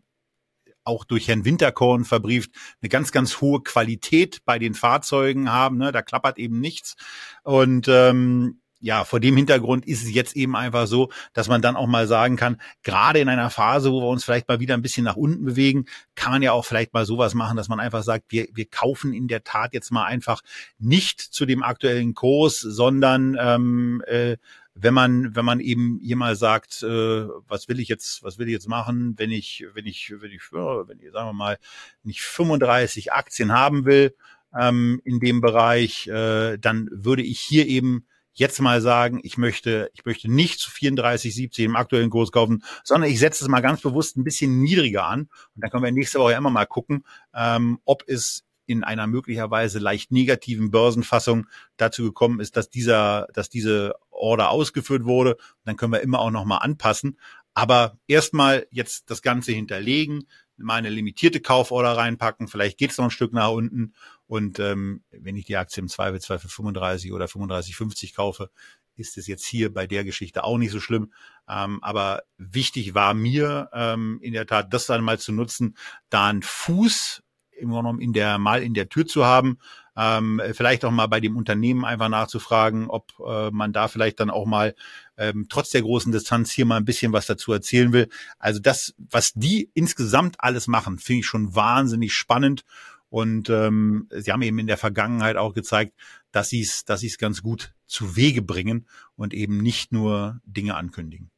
[0.85, 2.51] auch durch Herrn Winterkorn verbrieft,
[2.81, 5.77] eine ganz, ganz hohe Qualität bei den Fahrzeugen haben.
[5.77, 5.93] Ne?
[5.93, 6.97] Da klappert eben nichts.
[7.43, 11.77] Und ähm, ja, vor dem Hintergrund ist es jetzt eben einfach so, dass man dann
[11.77, 14.83] auch mal sagen kann, gerade in einer Phase, wo wir uns vielleicht mal wieder ein
[14.83, 18.03] bisschen nach unten bewegen, kann man ja auch vielleicht mal sowas machen, dass man einfach
[18.03, 20.41] sagt, wir, wir kaufen in der Tat jetzt mal einfach
[20.79, 24.39] nicht zu dem aktuellen Kurs, sondern ähm, äh,
[24.75, 28.47] wenn man wenn man eben hier mal sagt, äh, was will ich jetzt was will
[28.47, 31.59] ich jetzt machen, wenn ich wenn ich wenn ich wenn ich sagen wir mal
[32.03, 34.15] nicht 35 Aktien haben will
[34.59, 38.07] ähm, in dem Bereich, äh, dann würde ich hier eben
[38.41, 43.11] jetzt mal sagen, ich möchte, ich möchte nicht zu 34,70 im aktuellen Kurs kaufen, sondern
[43.11, 45.29] ich setze es mal ganz bewusst ein bisschen niedriger an.
[45.55, 49.79] Und dann können wir nächste Woche immer mal gucken, ähm, ob es in einer möglicherweise
[49.79, 55.37] leicht negativen Börsenfassung dazu gekommen ist, dass dieser, dass diese Order ausgeführt wurde.
[55.65, 57.19] dann können wir immer auch noch mal anpassen.
[57.53, 63.07] Aber erstmal jetzt das Ganze hinterlegen, mal eine limitierte Kauforder reinpacken, vielleicht geht es noch
[63.07, 63.93] ein Stück nach unten
[64.31, 68.49] und ähm, wenn ich die Aktie im Zweifelsfall für 35 oder 35,50 kaufe,
[68.95, 71.13] ist es jetzt hier bei der Geschichte auch nicht so schlimm.
[71.49, 75.77] Ähm, aber wichtig war mir ähm, in der Tat, das dann mal zu nutzen,
[76.11, 77.25] da einen Fuß
[77.59, 79.59] im Grunde genommen in der mal in der Tür zu haben,
[79.97, 84.31] ähm, vielleicht auch mal bei dem Unternehmen einfach nachzufragen, ob äh, man da vielleicht dann
[84.31, 84.77] auch mal
[85.19, 88.09] ähm, trotz der großen Distanz hier mal ein bisschen was dazu erzählen will.
[88.39, 92.65] Also das, was die insgesamt alles machen, finde ich schon wahnsinnig spannend
[93.11, 95.93] und ähm, sie haben eben in der Vergangenheit auch gezeigt,
[96.33, 98.87] dass sie es, dass sie es ganz gut zu Wege bringen
[99.17, 101.31] und eben nicht nur Dinge ankündigen.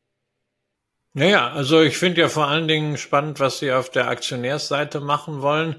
[1.14, 5.42] Naja, also ich finde ja vor allen Dingen spannend, was Sie auf der Aktionärsseite machen
[5.42, 5.76] wollen.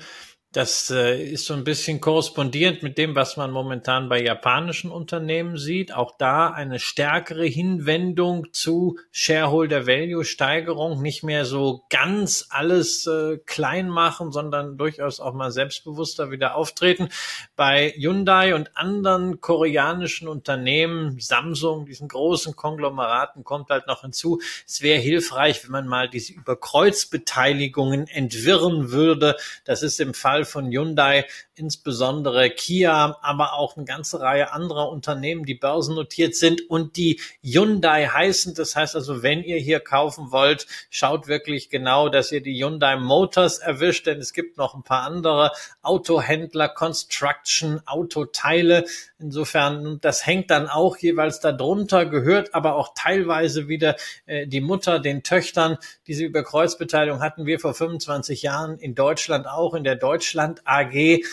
[0.54, 5.58] Das äh, ist so ein bisschen korrespondierend mit dem, was man momentan bei japanischen Unternehmen
[5.58, 5.96] sieht.
[5.96, 13.40] Auch da eine stärkere Hinwendung zu Shareholder Value Steigerung, nicht mehr so ganz alles äh,
[13.48, 17.10] klein machen, sondern durchaus auch mal selbstbewusster wieder auftreten.
[17.56, 24.40] Bei Hyundai und anderen koreanischen Unternehmen, Samsung, diesen großen Konglomeraten kommt halt noch hinzu.
[24.68, 29.36] Es wäre hilfreich, wenn man mal diese Überkreuzbeteiligungen entwirren würde.
[29.66, 31.26] Das ist im Fall Von Hyundai,
[31.56, 38.08] insbesondere Kia, aber auch eine ganze Reihe anderer Unternehmen, die börsennotiert sind und die Hyundai
[38.08, 38.56] heißen.
[38.56, 42.96] Das heißt also, wenn ihr hier kaufen wollt, schaut wirklich genau, dass ihr die Hyundai
[42.96, 48.86] Motors erwischt, denn es gibt noch ein paar andere Autohändler, Construction, Autoteile.
[49.20, 55.00] Insofern, das hängt dann auch jeweils darunter, gehört aber auch teilweise wieder äh, die Mutter
[55.00, 55.78] den Töchtern.
[56.08, 59.96] Diese Überkreuzbeteiligung hatten wir vor 25 Jahren in Deutschland auch, in der
[60.34, 61.24] Deutschland AG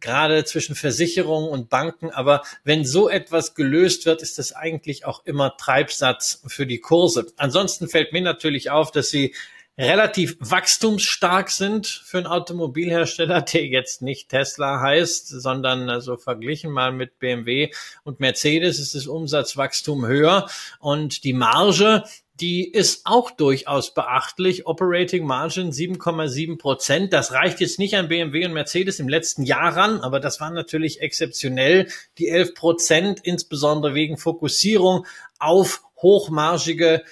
[0.00, 2.10] gerade zwischen Versicherungen und Banken.
[2.10, 7.26] Aber wenn so etwas gelöst wird, ist das eigentlich auch immer Treibsatz für die Kurse.
[7.36, 9.34] Ansonsten fällt mir natürlich auf, dass sie
[9.78, 16.92] relativ wachstumsstark sind für einen Automobilhersteller, der jetzt nicht Tesla heißt, sondern also verglichen mal
[16.92, 17.70] mit BMW
[18.02, 20.48] und Mercedes ist das Umsatzwachstum höher
[20.78, 22.04] und die Marge
[22.40, 24.66] die ist auch durchaus beachtlich.
[24.66, 27.12] Operating Margin 7,7 Prozent.
[27.12, 30.50] Das reicht jetzt nicht an BMW und Mercedes im letzten Jahr ran, aber das war
[30.50, 31.88] natürlich exzeptionell.
[32.18, 35.06] Die 11 Prozent, insbesondere wegen Fokussierung
[35.38, 37.02] auf hochmargige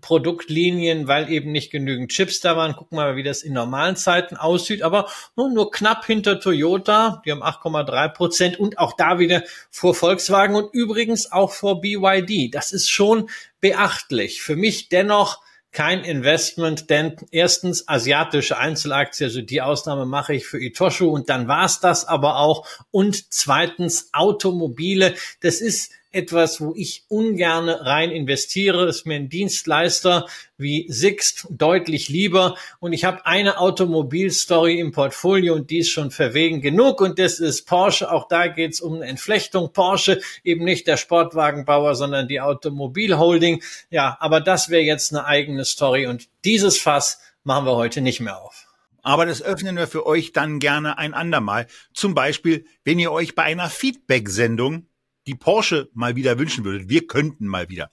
[0.00, 2.74] Produktlinien, weil eben nicht genügend Chips da waren.
[2.74, 4.82] Gucken wir mal, wie das in normalen Zeiten aussieht.
[4.82, 7.22] Aber nur, nur knapp hinter Toyota.
[7.24, 12.54] Die haben 8,3 Prozent und auch da wieder vor Volkswagen und übrigens auch vor BYD.
[12.54, 13.30] Das ist schon
[13.60, 14.42] beachtlich.
[14.42, 15.40] Für mich dennoch
[15.72, 21.46] kein Investment, denn erstens asiatische Einzelaktie, also die Ausnahme mache ich für Itoshu und dann
[21.46, 22.66] war's das aber auch.
[22.90, 25.14] Und zweitens Automobile.
[25.40, 28.86] Das ist etwas, wo ich ungerne rein investiere.
[28.86, 32.56] Ist mir ein Dienstleister wie Sixt deutlich lieber.
[32.80, 37.00] Und ich habe eine Automobilstory im Portfolio und die ist schon verwegen genug.
[37.00, 38.10] Und das ist Porsche.
[38.10, 39.72] Auch da geht's um eine Entflechtung.
[39.72, 43.62] Porsche, eben nicht der Sportwagenbauer, sondern die Automobilholding.
[43.90, 46.06] Ja, aber das wäre jetzt eine eigene Story.
[46.06, 48.66] Und dieses Fass machen wir heute nicht mehr auf.
[49.02, 51.66] Aber das öffnen wir für euch dann gerne ein andermal.
[51.94, 54.86] Zum Beispiel, wenn ihr euch bei einer Feedback-Sendung
[55.26, 56.88] die Porsche mal wieder wünschen würdet.
[56.88, 57.90] Wir könnten mal wieder.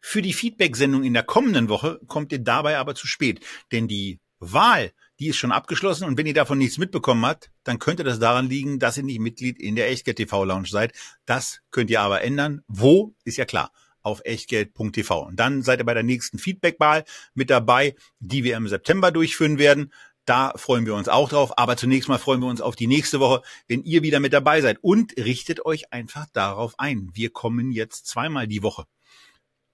[0.00, 3.40] Für die Feedback-Sendung in der kommenden Woche kommt ihr dabei aber zu spät,
[3.72, 7.78] denn die Wahl, die ist schon abgeschlossen und wenn ihr davon nichts mitbekommen habt, dann
[7.78, 10.92] könnte das daran liegen, dass ihr nicht Mitglied in der Echtgeld TV Lounge seid.
[11.24, 12.62] Das könnt ihr aber ändern.
[12.66, 13.14] Wo?
[13.24, 13.72] Ist ja klar.
[14.02, 15.20] Auf echtgeld.tv.
[15.20, 19.58] Und dann seid ihr bei der nächsten Feedback-Wahl mit dabei, die wir im September durchführen
[19.58, 19.92] werden.
[20.24, 21.58] Da freuen wir uns auch drauf.
[21.58, 24.60] Aber zunächst mal freuen wir uns auf die nächste Woche, wenn ihr wieder mit dabei
[24.60, 24.78] seid.
[24.82, 27.10] Und richtet euch einfach darauf ein.
[27.12, 28.86] Wir kommen jetzt zweimal die Woche.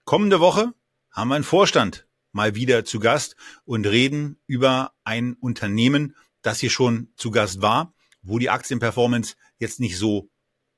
[0.05, 0.73] Kommende Woche
[1.11, 6.71] haben wir einen Vorstand mal wieder zu Gast und reden über ein Unternehmen, das hier
[6.71, 10.31] schon zu Gast war, wo die Aktienperformance jetzt nicht so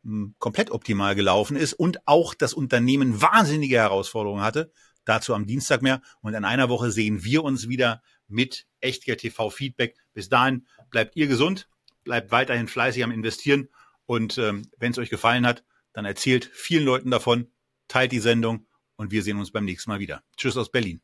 [0.03, 4.73] hm, komplett optimal gelaufen ist und auch das Unternehmen wahnsinnige Herausforderungen hatte.
[5.05, 6.01] Dazu am Dienstag mehr.
[6.21, 9.97] Und in einer Woche sehen wir uns wieder mit Echtgeld TV Feedback.
[10.15, 11.69] Bis dahin bleibt ihr gesund,
[12.05, 13.69] bleibt weiterhin fleißig am Investieren
[14.07, 17.53] und ähm, wenn es euch gefallen hat, dann erzählt vielen Leuten davon,
[17.89, 20.23] teilt die Sendung und wir sehen uns beim nächsten Mal wieder.
[20.37, 21.03] Tschüss aus Berlin.